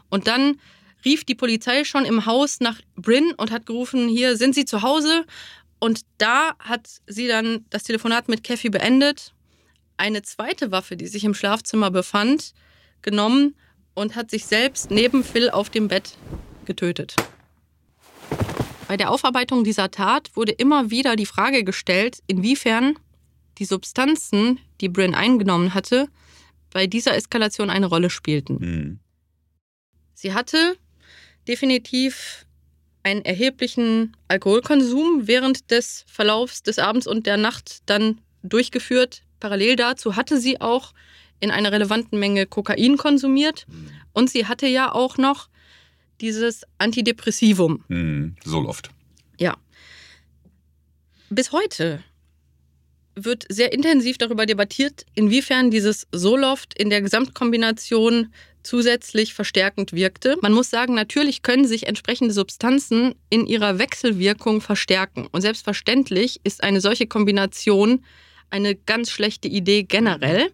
[0.09, 0.59] Und dann
[1.05, 4.81] rief die Polizei schon im Haus nach Bryn und hat gerufen, hier sind sie zu
[4.81, 5.27] Hause.
[5.79, 9.35] Und da hat sie dann das Telefonat mit Kathy beendet
[9.99, 12.55] eine zweite Waffe, die sich im Schlafzimmer befand,
[13.03, 13.55] genommen
[13.95, 16.17] und hat sich selbst neben Phil auf dem Bett
[16.65, 17.17] getötet.
[18.89, 22.99] Bei der Aufarbeitung dieser Tat wurde immer wieder die Frage gestellt, inwiefern
[23.59, 26.09] die Substanzen, die Bryn eingenommen hatte,
[26.71, 28.55] bei dieser Eskalation eine Rolle spielten.
[28.61, 28.99] Mhm.
[30.15, 30.77] Sie hatte
[31.49, 32.47] definitiv
[33.03, 40.15] einen erheblichen Alkoholkonsum während des Verlaufs des Abends und der Nacht dann durchgeführt, Parallel dazu
[40.15, 40.93] hatte sie auch
[41.43, 43.91] in einer relevanten Menge Kokain konsumiert mhm.
[44.13, 45.49] und sie hatte ja auch noch
[46.21, 47.85] dieses Antidepressivum.
[47.89, 48.37] Mhm.
[48.45, 48.91] Soloft.
[49.39, 49.57] Ja.
[51.31, 52.03] Bis heute
[53.15, 58.33] wird sehr intensiv darüber debattiert, inwiefern dieses Soloft in der Gesamtkombination
[58.63, 60.37] zusätzlich verstärkend wirkte.
[60.41, 65.27] Man muss sagen, natürlich können sich entsprechende Substanzen in ihrer Wechselwirkung verstärken.
[65.33, 68.05] Und selbstverständlich ist eine solche Kombination
[68.51, 70.53] eine ganz schlechte Idee generell.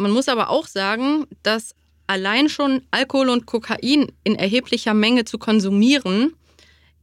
[0.00, 1.74] Man muss aber auch sagen, dass
[2.06, 6.34] allein schon Alkohol und Kokain in erheblicher Menge zu konsumieren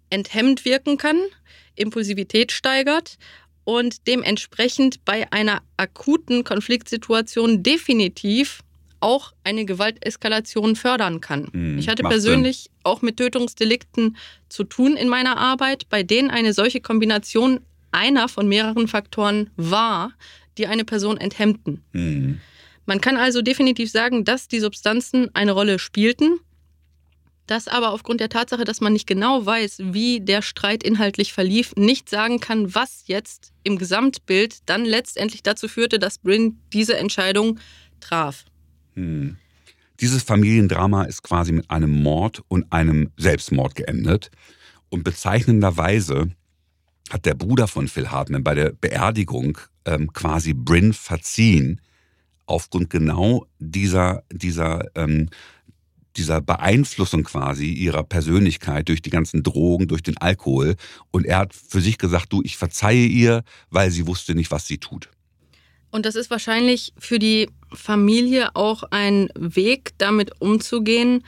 [0.10, 1.20] enthemmend wirken kann,
[1.76, 3.18] Impulsivität steigert
[3.66, 8.62] und dementsprechend bei einer akuten Konfliktsituation definitiv
[9.00, 11.50] auch eine Gewalteskalation fördern kann.
[11.52, 12.72] Mhm, ich hatte persönlich Sinn.
[12.84, 14.18] auch mit Tötungsdelikten
[14.50, 17.60] zu tun in meiner Arbeit, bei denen eine solche Kombination
[17.91, 20.14] einer von mehreren Faktoren war,
[20.58, 21.84] die eine Person enthemmten.
[21.91, 22.39] Mhm.
[22.88, 26.40] Man kann also definitiv sagen, dass die Substanzen eine Rolle spielten,
[27.46, 31.76] das aber aufgrund der Tatsache, dass man nicht genau weiß, wie der Streit inhaltlich verlief,
[31.76, 37.60] nicht sagen kann, was jetzt im Gesamtbild dann letztendlich dazu führte, dass Bryn diese Entscheidung
[38.00, 38.46] traf.
[38.96, 39.36] Hm.
[40.00, 44.32] Dieses Familiendrama ist quasi mit einem Mord und einem Selbstmord geendet.
[44.90, 46.32] Und bezeichnenderweise
[47.10, 51.82] hat der Bruder von Phil Hartman bei der Beerdigung ähm, quasi Bryn verziehen,
[52.48, 55.30] aufgrund genau dieser, dieser, ähm,
[56.16, 60.76] dieser Beeinflussung quasi ihrer Persönlichkeit durch die ganzen Drogen, durch den Alkohol.
[61.12, 64.66] Und er hat für sich gesagt, du, ich verzeihe ihr, weil sie wusste nicht, was
[64.66, 65.10] sie tut.
[65.91, 71.24] Und das ist wahrscheinlich für die Familie auch ein Weg, damit umzugehen,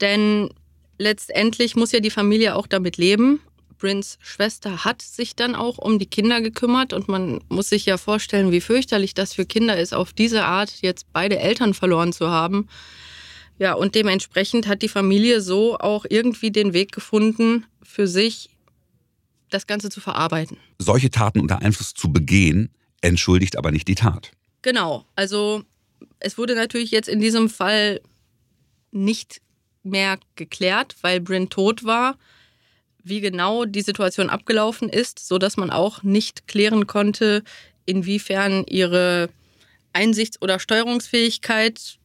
[0.00, 0.50] denn
[0.98, 3.40] letztendlich muss ja die Familie auch damit leben
[3.78, 7.98] Bryns Schwester hat sich dann auch um die Kinder gekümmert und man muss sich ja
[7.98, 12.28] vorstellen, wie fürchterlich das für Kinder ist, auf diese Art jetzt beide Eltern verloren zu
[12.28, 12.68] haben.
[13.58, 18.50] Ja, und dementsprechend hat die Familie so auch irgendwie den Weg gefunden, für sich
[19.50, 20.56] das Ganze zu verarbeiten.
[20.78, 22.70] Solche Taten unter Einfluss zu begehen,
[23.00, 24.32] entschuldigt aber nicht die Tat.
[24.62, 25.62] Genau, also
[26.18, 28.00] es wurde natürlich jetzt in diesem Fall
[28.90, 29.40] nicht
[29.82, 32.16] mehr geklärt, weil Bryn tot war
[33.04, 37.42] wie genau die Situation abgelaufen ist, so dass man auch nicht klären konnte,
[37.86, 39.28] inwiefern ihre
[39.92, 41.98] Einsichts- oder Steuerungsfähigkeit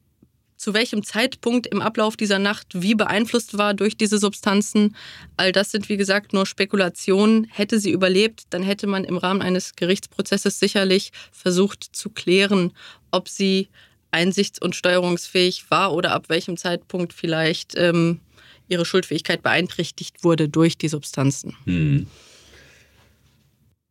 [0.60, 4.94] zu welchem Zeitpunkt im Ablauf dieser Nacht wie beeinflusst war durch diese Substanzen.
[5.38, 7.46] All das sind, wie gesagt, nur Spekulationen.
[7.50, 12.72] Hätte sie überlebt, dann hätte man im Rahmen eines Gerichtsprozesses sicherlich versucht zu klären,
[13.10, 13.68] ob sie
[14.10, 18.20] einsichts- und steuerungsfähig war oder ab welchem Zeitpunkt vielleicht ähm,
[18.70, 21.56] ihre Schuldfähigkeit beeinträchtigt wurde durch die Substanzen.
[21.64, 22.06] Hm.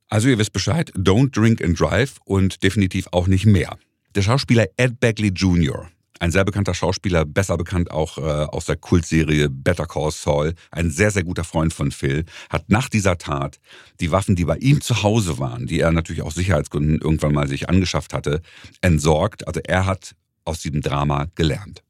[0.10, 3.78] Also ihr wisst Bescheid, don't drink and drive und definitiv auch nicht mehr.
[4.16, 5.88] Der Schauspieler Ed Begley Jr.,
[6.20, 10.92] ein sehr bekannter Schauspieler, besser bekannt auch äh, aus der Kultserie Better Call Saul, ein
[10.92, 13.60] sehr, sehr guter Freund von Phil, hat nach dieser Tat
[14.02, 17.48] die Waffen, die bei ihm zu Hause waren, die er natürlich aus Sicherheitsgründen irgendwann mal
[17.48, 18.42] sich angeschafft hatte,
[18.82, 19.48] entsorgt.
[19.48, 21.84] Also er hat aus diesem Drama gelernt.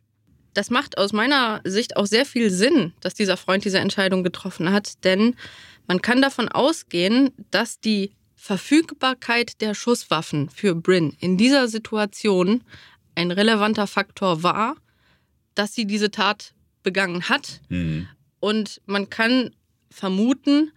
[0.53, 4.71] Das macht aus meiner Sicht auch sehr viel Sinn, dass dieser Freund diese Entscheidung getroffen
[4.71, 5.35] hat, denn
[5.87, 12.63] man kann davon ausgehen, dass die Verfügbarkeit der Schusswaffen für Bryn in dieser Situation
[13.15, 14.75] ein relevanter Faktor war,
[15.55, 17.59] dass sie diese Tat begangen hat.
[17.69, 18.07] Mhm.
[18.39, 19.51] Und man kann
[19.91, 20.71] vermuten,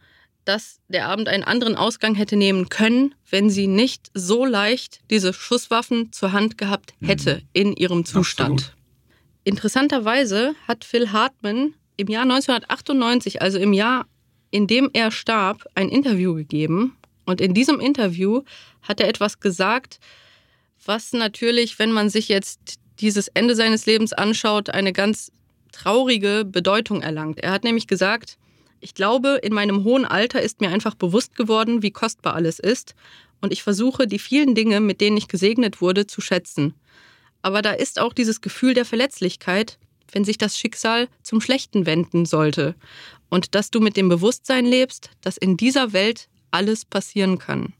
[0.44, 5.32] dass der Abend einen anderen Ausgang hätte nehmen können, wenn sie nicht so leicht diese
[5.32, 7.48] Schusswaffen zur Hand gehabt hätte mhm.
[7.52, 8.60] in ihrem Zustand.
[8.60, 8.81] Absolut.
[9.44, 14.06] Interessanterweise hat Phil Hartman im Jahr 1998, also im Jahr,
[14.50, 16.96] in dem er starb, ein Interview gegeben.
[17.24, 18.42] Und in diesem Interview
[18.82, 19.98] hat er etwas gesagt,
[20.84, 25.32] was natürlich, wenn man sich jetzt dieses Ende seines Lebens anschaut, eine ganz
[25.72, 27.40] traurige Bedeutung erlangt.
[27.40, 28.38] Er hat nämlich gesagt,
[28.80, 32.94] ich glaube, in meinem hohen Alter ist mir einfach bewusst geworden, wie kostbar alles ist,
[33.40, 36.74] und ich versuche, die vielen Dinge, mit denen ich gesegnet wurde, zu schätzen.
[37.42, 39.78] Aber da ist auch dieses Gefühl der Verletzlichkeit,
[40.12, 42.74] wenn sich das Schicksal zum Schlechten wenden sollte.
[43.28, 47.72] Und dass du mit dem Bewusstsein lebst, dass in dieser Welt alles passieren kann.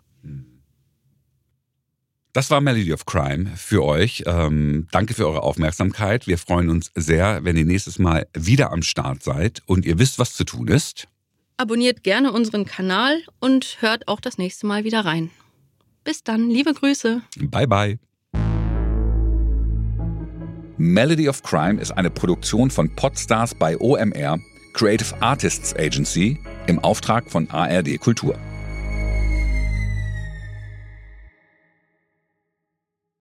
[2.33, 4.25] Das war Melody of Crime für euch.
[4.27, 6.27] Ähm, danke für eure Aufmerksamkeit.
[6.27, 10.19] Wir freuen uns sehr, wenn ihr nächstes Mal wieder am Start seid und ihr wisst,
[10.19, 11.09] was zu tun ist.
[11.59, 15.31] Abonniert gerne unseren Kanal und hört auch das nächste Mal wieder rein.
[16.05, 17.21] Bis dann, liebe Grüße.
[17.37, 18.12] Bye bye.
[20.79, 24.39] Melody of Crime ist eine Produktion von Podstars bei OMR,
[24.73, 28.37] Creative Artists Agency, im Auftrag von ARD Kultur.